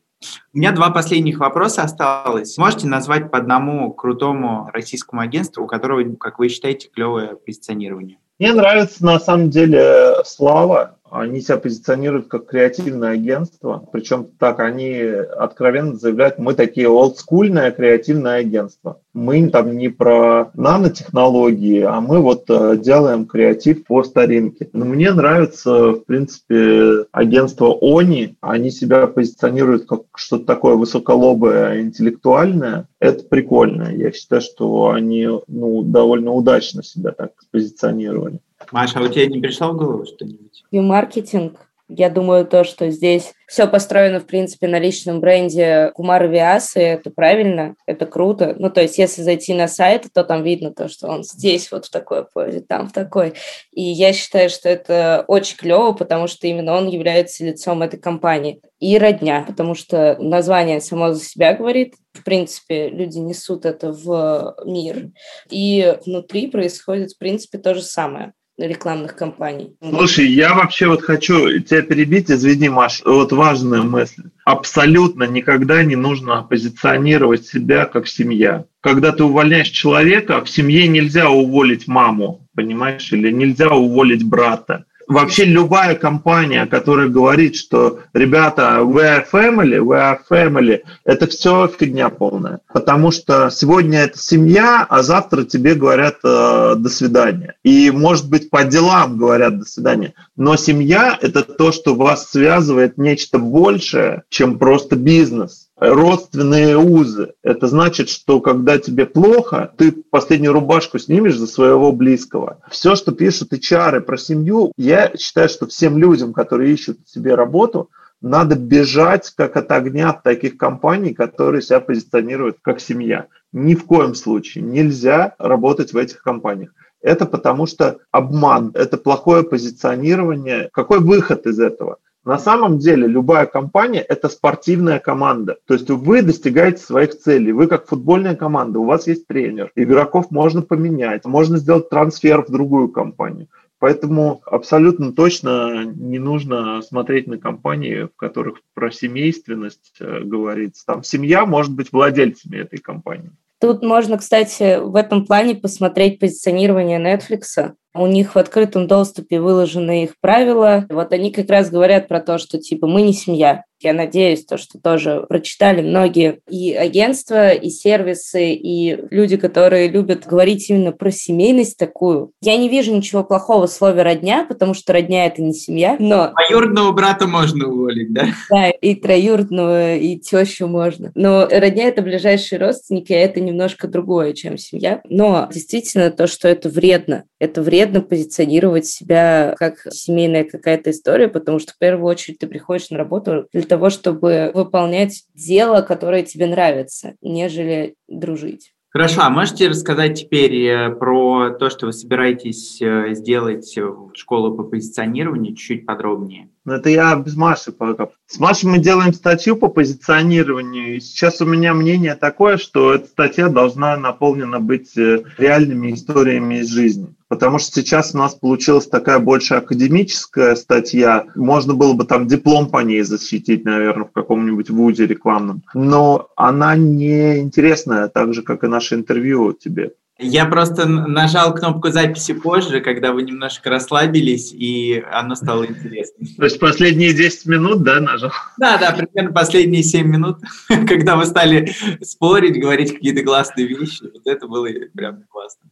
У 0.53 0.57
меня 0.57 0.71
два 0.71 0.89
последних 0.89 1.39
вопроса 1.39 1.83
осталось. 1.83 2.57
Можете 2.57 2.87
назвать 2.87 3.29
по 3.29 3.37
одному 3.37 3.93
крутому 3.93 4.69
российскому 4.73 5.21
агентству, 5.21 5.63
у 5.63 5.67
которого, 5.67 6.15
как 6.15 6.39
вы 6.39 6.49
считаете, 6.49 6.89
клевое 6.89 7.35
позиционирование? 7.35 8.17
Мне 8.39 8.53
нравится 8.53 9.03
на 9.03 9.19
самом 9.19 9.49
деле 9.49 10.15
Слава. 10.25 10.96
Они 11.09 11.41
себя 11.41 11.57
позиционируют 11.57 12.27
как 12.27 12.47
креативное 12.47 13.11
агентство, 13.11 13.87
причем 13.91 14.27
так 14.37 14.59
они 14.59 14.93
откровенно 14.99 15.95
заявляют, 15.95 16.37
мы 16.37 16.53
такие 16.53 16.89
олдскульное 16.89 17.71
креативное 17.71 18.39
агентство. 18.39 18.99
Мы 19.13 19.49
там 19.49 19.77
не 19.77 19.89
про 19.89 20.51
нанотехнологии, 20.53 21.81
а 21.81 22.01
мы 22.01 22.19
вот 22.19 22.45
э, 22.49 22.77
делаем 22.77 23.25
креатив 23.25 23.83
по 23.85 24.03
старинке. 24.03 24.69
Но 24.73 24.85
мне 24.85 25.11
нравится, 25.11 25.93
в 25.93 26.05
принципе, 26.05 27.05
агентство 27.11 27.75
Они. 27.81 28.37
Они 28.41 28.69
себя 28.69 29.07
позиционируют 29.07 29.85
как 29.85 30.01
что-то 30.15 30.45
такое 30.45 30.75
высоколобое, 30.75 31.81
интеллектуальное. 31.81 32.87
Это 32.99 33.23
прикольно. 33.23 33.91
Я 33.91 34.11
считаю, 34.11 34.41
что 34.41 34.89
они 34.89 35.27
ну, 35.47 35.81
довольно 35.81 36.31
удачно 36.31 36.83
себя 36.83 37.11
так 37.11 37.31
позиционировали. 37.51 38.39
Маша, 38.71 38.99
а 38.99 39.03
у 39.03 39.07
тебя 39.07 39.27
не 39.27 39.39
пришло 39.39 39.71
в 39.71 39.77
голову 39.77 40.05
что-нибудь? 40.05 40.63
И 40.71 40.79
маркетинг. 40.79 41.67
Я 41.89 42.09
думаю, 42.09 42.45
то, 42.45 42.65
что 42.65 42.89
здесь 42.89 43.33
все 43.47 43.65
построено, 43.65 44.19
в 44.19 44.25
принципе, 44.25 44.67
на 44.67 44.77
личном 44.77 45.21
бренде 45.21 45.91
Кумара 45.95 46.27
Виасы, 46.27 46.81
это 46.81 47.11
правильно, 47.11 47.75
это 47.85 48.05
круто. 48.05 48.57
Ну, 48.59 48.69
то 48.69 48.81
есть, 48.81 48.97
если 48.97 49.21
зайти 49.21 49.53
на 49.53 49.69
сайт, 49.69 50.05
то 50.13 50.25
там 50.25 50.43
видно 50.43 50.73
то, 50.73 50.89
что 50.89 51.07
он 51.07 51.23
здесь 51.23 51.71
вот 51.71 51.85
в 51.85 51.89
такой 51.89 52.25
позе, 52.25 52.59
там 52.59 52.89
в 52.89 52.91
такой. 52.91 53.35
И 53.71 53.81
я 53.81 54.11
считаю, 54.11 54.49
что 54.49 54.67
это 54.67 55.23
очень 55.29 55.55
клево, 55.55 55.93
потому 55.93 56.27
что 56.27 56.45
именно 56.45 56.73
он 56.73 56.89
является 56.89 57.45
лицом 57.45 57.81
этой 57.81 57.99
компании. 57.99 58.59
И 58.81 58.97
родня, 58.97 59.45
потому 59.47 59.73
что 59.73 60.17
название 60.19 60.81
само 60.81 61.13
за 61.13 61.23
себя 61.23 61.53
говорит. 61.53 61.95
В 62.11 62.23
принципе, 62.25 62.89
люди 62.89 63.19
несут 63.19 63.65
это 63.65 63.93
в 63.93 64.57
мир. 64.65 65.11
И 65.49 65.97
внутри 66.05 66.47
происходит, 66.47 67.11
в 67.11 67.17
принципе, 67.17 67.59
то 67.59 67.73
же 67.73 67.81
самое 67.81 68.33
рекламных 68.57 69.15
кампаний. 69.15 69.75
Слушай, 69.81 70.27
я 70.27 70.53
вообще 70.55 70.87
вот 70.87 71.01
хочу 71.01 71.59
тебя 71.59 71.81
перебить, 71.81 72.31
извини, 72.31 72.69
Маш, 72.69 73.01
вот 73.05 73.31
важная 73.31 73.83
мысль. 73.83 74.23
Абсолютно 74.45 75.23
никогда 75.23 75.83
не 75.83 75.95
нужно 75.95 76.41
позиционировать 76.43 77.45
себя 77.45 77.85
как 77.85 78.07
семья. 78.07 78.65
Когда 78.81 79.11
ты 79.11 79.23
увольняешь 79.23 79.69
человека, 79.69 80.43
в 80.43 80.49
семье 80.49 80.87
нельзя 80.87 81.29
уволить 81.29 81.87
маму, 81.87 82.47
понимаешь, 82.55 83.11
или 83.11 83.31
нельзя 83.31 83.69
уволить 83.69 84.23
брата. 84.23 84.85
Вообще 85.07 85.45
любая 85.45 85.95
компания, 85.95 86.65
которая 86.65 87.07
говорит, 87.07 87.55
что 87.55 87.99
ребята, 88.13 88.79
we 88.81 89.01
are 89.01 89.25
family, 89.31 89.79
we 89.79 89.95
are 89.95 90.19
family, 90.29 90.81
это 91.05 91.27
все 91.27 91.67
фигня 91.67 92.09
полная. 92.09 92.59
Потому 92.73 93.11
что 93.11 93.49
сегодня 93.49 93.99
это 93.99 94.17
семья, 94.17 94.85
а 94.89 95.03
завтра 95.03 95.43
тебе 95.43 95.75
говорят 95.75 96.17
э, 96.25 96.75
до 96.77 96.89
свидания. 96.89 97.55
И, 97.63 97.89
может 97.89 98.29
быть, 98.29 98.49
по 98.49 98.65
делам 98.65 99.17
говорят 99.17 99.59
до 99.59 99.65
свидания. 99.65 100.13
Но 100.35 100.57
семья– 100.57 101.17
это 101.21 101.43
то, 101.43 101.71
что 101.71 101.95
вас 101.95 102.29
связывает 102.29 102.97
нечто 102.97 103.39
большее, 103.39 104.23
чем 104.29 104.59
просто 104.59 104.97
бизнес 104.97 105.66
родственные 105.79 106.77
узы. 106.77 107.33
Это 107.43 107.67
значит, 107.67 108.09
что 108.09 108.41
когда 108.41 108.77
тебе 108.77 109.05
плохо, 109.05 109.71
ты 109.77 109.91
последнюю 109.91 110.53
рубашку 110.53 110.97
снимешь 110.99 111.37
за 111.37 111.47
своего 111.47 111.91
близкого. 111.91 112.59
Все, 112.69 112.95
что 112.95 113.11
пишут 113.11 113.53
HR 113.53 114.01
про 114.01 114.17
семью, 114.17 114.71
я 114.77 115.11
считаю, 115.17 115.49
что 115.49 115.67
всем 115.67 115.97
людям, 115.97 116.33
которые 116.33 116.73
ищут 116.73 117.07
себе 117.07 117.35
работу, 117.35 117.89
надо 118.21 118.55
бежать 118.55 119.31
как 119.35 119.55
от 119.57 119.71
огня 119.71 120.09
от 120.09 120.23
таких 120.23 120.57
компаний, 120.57 121.13
которые 121.13 121.61
себя 121.61 121.79
позиционируют 121.79 122.57
как 122.61 122.79
семья. 122.79 123.27
Ни 123.53 123.75
в 123.75 123.85
коем 123.85 124.15
случае 124.15 124.63
нельзя 124.63 125.35
работать 125.37 125.93
в 125.93 125.97
этих 125.97 126.23
компаниях. 126.23 126.71
Это 127.01 127.27
потому 127.27 127.67
что 127.67 127.99
обман, 128.11 128.71
это 128.73 128.97
плохое 128.97 129.43
позиционирование. 129.43 130.69
Какой 130.73 130.99
выход 130.99 131.45
из 131.45 131.59
этого? 131.59 131.99
На 132.27 132.37
самом 132.37 132.77
деле 132.77 133.07
любая 133.07 133.45
компания– 133.45 134.01
это 134.09 134.27
спортивная 134.27 134.99
команда. 134.99 135.59
То 135.65 135.75
есть 135.75 135.89
вы 135.89 136.21
достигаете 136.21 136.79
своих 136.79 137.17
целей. 137.17 137.53
Вы 137.53 137.67
как 137.67 137.87
футбольная 137.87 138.35
команда, 138.35 138.79
у 138.79 138.83
вас 138.83 139.07
есть 139.07 139.27
тренер. 139.27 139.71
Игроков 139.75 140.29
можно 140.29 140.61
поменять, 140.61 141.23
можно 141.23 141.57
сделать 141.57 141.89
трансфер 141.89 142.41
в 142.41 142.51
другую 142.51 142.89
компанию. 142.89 143.47
Поэтому 143.79 144.41
абсолютно 144.45 145.13
точно 145.13 145.85
не 145.85 146.19
нужно 146.19 146.81
смотреть 146.81 147.27
на 147.27 147.37
компании, 147.37 148.09
в 148.13 148.17
которых 148.17 148.59
про 148.73 148.91
семейственность 148.91 149.93
э, 150.01 150.19
говорится. 150.25 150.85
Там 150.85 151.03
семья 151.03 151.45
может 151.45 151.73
быть 151.73 151.93
владельцами 151.93 152.57
этой 152.57 152.79
компании. 152.79 153.31
Тут 153.61 153.83
можно, 153.83 154.17
кстати, 154.17 154.79
в 154.79 154.97
этом 154.97 155.25
плане 155.25 155.55
посмотреть 155.55 156.19
позиционирование 156.19 156.99
Netflix. 156.99 157.73
У 157.93 158.05
них 158.05 158.35
в 158.35 158.37
открытом 158.37 158.87
доступе 158.87 159.39
выложены 159.39 160.03
их 160.03 160.13
правила. 160.21 160.85
Вот 160.89 161.11
они 161.13 161.31
как 161.31 161.49
раз 161.49 161.69
говорят 161.69 162.07
про 162.07 162.19
то, 162.19 162.37
что 162.37 162.59
типа 162.59 162.87
мы 162.87 163.01
не 163.01 163.13
семья. 163.13 163.63
Я 163.79 163.93
надеюсь, 163.93 164.43
то, 164.43 164.57
что 164.57 164.79
тоже 164.79 165.23
прочитали 165.29 165.83
многие 165.83 166.39
и 166.49 166.73
агентства, 166.73 167.51
и 167.51 167.69
сервисы, 167.69 168.53
и 168.53 168.97
люди, 169.11 169.37
которые 169.37 169.87
любят 169.87 170.25
говорить 170.25 170.67
именно 170.71 170.91
про 170.91 171.11
семейность 171.11 171.77
такую. 171.77 172.31
Я 172.41 172.57
не 172.57 172.69
вижу 172.69 172.95
ничего 172.95 173.23
плохого 173.23 173.67
в 173.67 173.71
слове 173.71 174.01
«родня», 174.01 174.45
потому 174.49 174.73
что 174.73 174.93
родня– 174.93 175.25
это 175.27 175.43
не 175.43 175.53
семья, 175.53 175.95
но... 175.99 176.31
Двоюродного 176.31 176.91
брата 176.91 177.27
можно 177.27 177.67
уволить, 177.67 178.11
да? 178.11 178.25
Да, 178.49 178.69
и 178.69 178.95
троюродного, 178.95 179.95
и 179.95 180.17
тещу 180.17 180.65
можно. 180.65 181.11
Но 181.13 181.47
родня– 181.47 181.83
это 181.87 182.01
ближайшие 182.01 182.57
родственники, 182.57 183.13
а 183.13 183.17
это 183.17 183.41
немножко 183.41 183.87
другое, 183.87 184.33
чем 184.33 184.57
семья. 184.57 185.01
Но 185.07 185.47
действительно 185.53 186.09
то, 186.09 186.25
что 186.25 186.47
это 186.47 186.67
вредно. 186.67 187.25
Это 187.37 187.61
вредно 187.61 187.76
позиционировать 188.01 188.85
себя 188.85 189.55
как 189.57 189.87
семейная 189.91 190.43
какая-то 190.43 190.91
история, 190.91 191.27
потому 191.27 191.59
что 191.59 191.73
в 191.73 191.77
первую 191.77 192.07
очередь 192.07 192.39
ты 192.39 192.47
приходишь 192.47 192.89
на 192.89 192.97
работу 192.97 193.47
для 193.53 193.63
того, 193.63 193.89
чтобы 193.89 194.51
выполнять 194.53 195.23
дело, 195.33 195.81
которое 195.81 196.23
тебе 196.23 196.47
нравится, 196.47 197.15
нежели 197.21 197.95
дружить. 198.07 198.73
Хорошо, 198.89 199.21
а 199.21 199.29
можете 199.29 199.67
рассказать 199.67 200.19
теперь 200.19 200.55
э, 200.65 200.89
про 200.89 201.51
то, 201.51 201.69
что 201.69 201.87
вы 201.87 201.93
собираетесь 201.93 202.81
э, 202.81 203.13
сделать 203.13 203.77
в 203.77 204.11
школу 204.15 204.55
по 204.55 204.63
позиционированию 204.63 205.55
чуть-чуть 205.55 205.85
подробнее? 205.85 206.49
Ну, 206.67 206.73
это 206.73 206.89
я 206.89 207.15
без 207.15 207.37
Маши 207.37 207.71
пока. 207.71 208.09
С 208.25 208.39
Машей 208.39 208.69
мы 208.69 208.79
делаем 208.79 209.13
статью 209.13 209.55
по 209.55 209.69
позиционированию. 209.69 210.97
И 210.97 210.99
сейчас 210.99 211.39
у 211.39 211.45
меня 211.45 211.73
мнение 211.73 212.13
такое, 212.13 212.57
что 212.57 212.93
эта 212.93 213.07
статья 213.07 213.47
должна 213.47 213.95
наполнена 213.95 214.59
быть 214.59 214.97
э, 214.97 215.23
реальными 215.37 215.93
историями 215.93 216.55
из 216.55 216.67
жизни. 216.67 217.15
Потому 217.29 217.59
что 217.59 217.71
сейчас 217.71 218.13
у 218.13 218.17
нас 218.17 218.35
получилась 218.35 218.85
такая 218.85 219.19
больше 219.19 219.53
академическая 219.53 220.55
статья. 220.55 221.27
Можно 221.35 221.73
было 221.73 221.93
бы 221.93 222.03
там 222.03 222.27
диплом 222.27 222.69
по 222.69 222.79
ней 222.79 223.01
защитить, 223.03 223.63
наверное, 223.63 224.03
в 224.03 224.11
каком-нибудь 224.11 224.69
вузе 224.69 225.07
рекламном. 225.07 225.63
Но 225.73 226.27
она 226.35 226.75
не 226.75 227.39
интересная, 227.39 228.09
так 228.09 228.33
же, 228.33 228.41
как 228.41 228.65
и 228.65 228.67
наше 228.67 228.95
интервью 228.95 229.53
тебе. 229.53 229.93
Я 230.19 230.45
просто 230.45 230.87
нажал 230.87 231.53
кнопку 231.53 231.89
записи 231.89 232.33
позже, 232.33 232.81
когда 232.81 233.11
вы 233.11 233.21
немножко 233.21 233.69
расслабились, 233.69 234.51
и 234.51 235.03
оно 235.11 235.35
стало 235.35 235.67
интересно. 235.67 236.25
То 236.37 236.45
есть 236.45 236.59
последние 236.59 237.13
10 237.13 237.45
минут, 237.45 237.83
да, 237.83 237.99
нажал? 237.99 238.31
Да, 238.57 238.79
да, 238.79 238.93
примерно 238.93 239.31
последние 239.31 239.83
7 239.83 240.07
минут, 240.07 240.37
когда 240.87 241.17
вы 241.17 241.25
стали 241.25 241.71
спорить, 242.01 242.59
говорить 242.59 242.93
какие-то 242.93 243.23
классные 243.23 243.67
вещи. 243.67 244.05
Вот 244.11 244.25
это 244.25 244.47
было 244.47 244.67
прям 244.95 245.23
классно. 245.29 245.69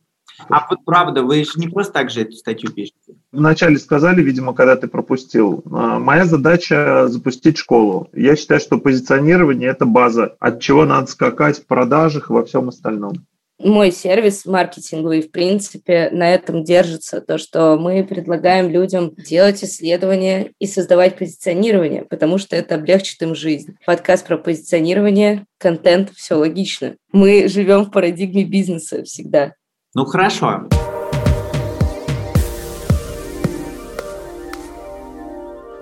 А 0.50 0.68
вот 0.70 0.80
правда, 0.86 1.24
вы 1.24 1.44
же 1.44 1.52
не 1.56 1.68
просто 1.68 1.94
так 1.94 2.12
же 2.12 2.22
эту 2.22 2.34
статью 2.34 2.70
пишете. 2.72 3.16
Вначале 3.32 3.80
сказали, 3.80 4.22
видимо, 4.22 4.54
когда 4.54 4.76
ты 4.76 4.88
пропустил. 4.88 5.64
А, 5.72 5.98
моя 5.98 6.26
задача 6.26 7.08
запустить 7.08 7.58
школу. 7.58 8.10
Я 8.14 8.36
считаю, 8.36 8.60
что 8.60 8.78
позиционирование– 8.78 9.70
это 9.72 9.86
база, 9.86 10.36
от 10.40 10.60
чего 10.62 10.86
надо 10.86 11.08
скакать 11.08 11.60
в 11.60 11.66
продажах 11.66 12.30
и 12.30 12.34
во 12.34 12.44
всем 12.44 12.68
остальном 12.68 13.26
мой 13.66 13.92
сервис 13.92 14.46
маркетинговый, 14.46 15.22
в 15.22 15.32
принципе, 15.32 16.10
на 16.12 16.34
этом 16.34 16.64
держится, 16.64 17.20
то, 17.20 17.38
что 17.38 17.78
мы 17.78 18.04
предлагаем 18.04 18.70
людям 18.70 19.14
делать 19.16 19.64
исследования 19.64 20.52
и 20.60 20.68
создавать 20.68 21.18
позиционирование, 21.18 22.04
потому 22.04 22.38
что 22.38 22.56
это 22.56 22.76
облегчит 22.76 23.22
им 23.22 23.36
жизнь. 23.36 23.76
Подкаст 23.86 24.28
про 24.28 24.38
позиционирование, 24.38 25.46
контент, 25.58 26.12
все 26.16 26.36
логично. 26.36 26.96
Мы 27.12 27.48
живем 27.48 27.86
в 27.86 27.92
парадигме 27.92 28.44
бизнеса 28.44 29.04
всегда. 29.04 29.54
Ну, 29.94 30.06
хорошо. 30.06 30.68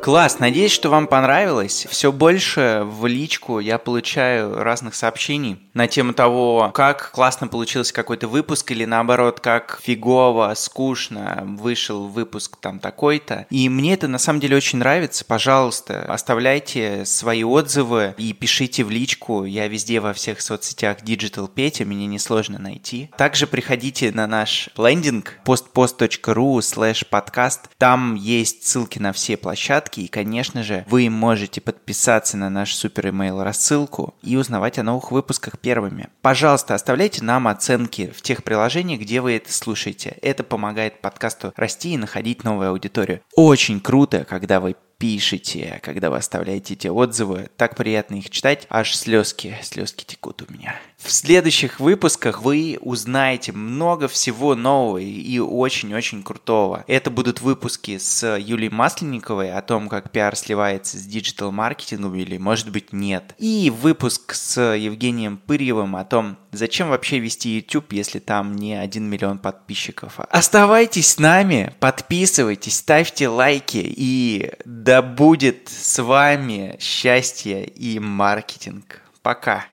Класс, 0.03 0.39
надеюсь, 0.39 0.73
что 0.73 0.89
вам 0.89 1.07
понравилось. 1.07 1.87
Все 1.89 2.11
больше 2.11 2.81
в 2.83 3.07
личку 3.07 3.59
я 3.59 3.77
получаю 3.77 4.61
разных 4.61 4.95
сообщений 4.95 5.59
на 5.73 5.87
тему 5.87 6.11
того, 6.11 6.71
как 6.73 7.11
классно 7.11 7.47
получился 7.47 7.93
какой-то 7.93 8.27
выпуск 8.27 8.69
или 8.71 8.83
наоборот, 8.83 9.39
как 9.39 9.79
фигово, 9.81 10.53
скучно 10.57 11.45
вышел 11.57 12.09
выпуск 12.09 12.57
там 12.59 12.79
такой-то. 12.79 13.47
И 13.49 13.69
мне 13.69 13.93
это 13.93 14.09
на 14.09 14.17
самом 14.17 14.41
деле 14.41 14.57
очень 14.57 14.79
нравится. 14.79 15.23
Пожалуйста, 15.23 16.03
оставляйте 16.09 17.05
свои 17.05 17.45
отзывы 17.45 18.13
и 18.17 18.33
пишите 18.33 18.83
в 18.83 18.89
личку. 18.89 19.45
Я 19.45 19.69
везде 19.69 20.01
во 20.01 20.11
всех 20.11 20.41
соцсетях 20.41 20.97
Digital 20.97 21.47
Петя, 21.47 21.85
меня 21.85 22.07
несложно 22.07 22.59
найти. 22.59 23.09
Также 23.17 23.47
приходите 23.47 24.11
на 24.11 24.27
наш 24.27 24.67
лендинг 24.75 25.39
postpost.ru 25.45 26.57
slash 26.57 27.07
podcast. 27.09 27.69
Там 27.77 28.15
есть 28.15 28.67
ссылки 28.67 28.99
на 28.99 29.13
все 29.13 29.37
площадки 29.37 29.92
и, 30.01 30.07
конечно 30.07 30.63
же, 30.63 30.85
вы 30.87 31.09
можете 31.09 31.61
подписаться 31.61 32.37
на 32.37 32.49
наш 32.49 32.73
супер 32.73 33.09
имейл 33.09 33.43
рассылку 33.43 34.15
и 34.21 34.35
узнавать 34.35 34.79
о 34.79 34.83
новых 34.83 35.11
выпусках 35.11 35.59
первыми. 35.59 36.09
Пожалуйста, 36.21 36.75
оставляйте 36.75 37.23
нам 37.23 37.47
оценки 37.47 38.13
в 38.15 38.21
тех 38.21 38.43
приложениях, 38.43 39.01
где 39.01 39.21
вы 39.21 39.33
это 39.33 39.51
слушаете. 39.51 40.17
Это 40.21 40.43
помогает 40.43 41.01
подкасту 41.01 41.53
расти 41.55 41.93
и 41.93 41.97
находить 41.97 42.43
новую 42.43 42.69
аудиторию. 42.69 43.21
Очень 43.35 43.79
круто, 43.79 44.25
когда 44.25 44.59
вы 44.59 44.75
пишете, 45.03 45.81
когда 45.83 46.09
вы 46.09 46.15
оставляете 46.15 46.75
эти 46.75 46.87
отзывы. 46.87 47.49
Так 47.57 47.75
приятно 47.75 48.15
их 48.15 48.29
читать, 48.29 48.65
аж 48.69 48.95
слезки, 48.95 49.57
слезки 49.61 50.05
текут 50.05 50.41
у 50.47 50.53
меня. 50.53 50.79
В 50.97 51.11
следующих 51.11 51.81
выпусках 51.81 52.41
вы 52.41 52.77
узнаете 52.79 53.51
много 53.51 54.07
всего 54.07 54.55
нового 54.55 54.99
и 54.99 55.37
очень-очень 55.39 56.23
крутого. 56.23 56.85
Это 56.87 57.11
будут 57.11 57.41
выпуски 57.41 57.97
с 57.97 58.37
Юлией 58.37 58.71
Масленниковой 58.71 59.51
о 59.51 59.61
том, 59.61 59.89
как 59.89 60.11
пиар 60.11 60.37
сливается 60.37 60.97
с 60.97 61.01
диджитал-маркетингом 61.01 62.15
или, 62.15 62.37
может 62.37 62.69
быть, 62.69 62.93
нет. 62.93 63.35
И 63.37 63.69
выпуск 63.69 64.33
с 64.33 64.57
Евгением 64.73 65.35
Пырьевым 65.35 65.97
о 65.97 66.05
том, 66.05 66.37
зачем 66.53 66.87
вообще 66.87 67.19
вести 67.19 67.49
YouTube, 67.49 67.91
если 67.91 68.19
там 68.19 68.55
не 68.55 68.79
1 68.79 69.03
миллион 69.03 69.39
подписчиков. 69.39 70.21
Оставайтесь 70.29 71.07
с 71.09 71.19
нами, 71.19 71.73
подписывайтесь, 71.81 72.77
ставьте 72.77 73.27
лайки 73.27 73.83
и 73.83 74.53
да 74.93 75.01
будет 75.01 75.69
с 75.69 76.03
вами 76.03 76.77
счастье 76.79 77.65
и 77.65 77.97
маркетинг. 77.97 79.01
Пока. 79.23 79.65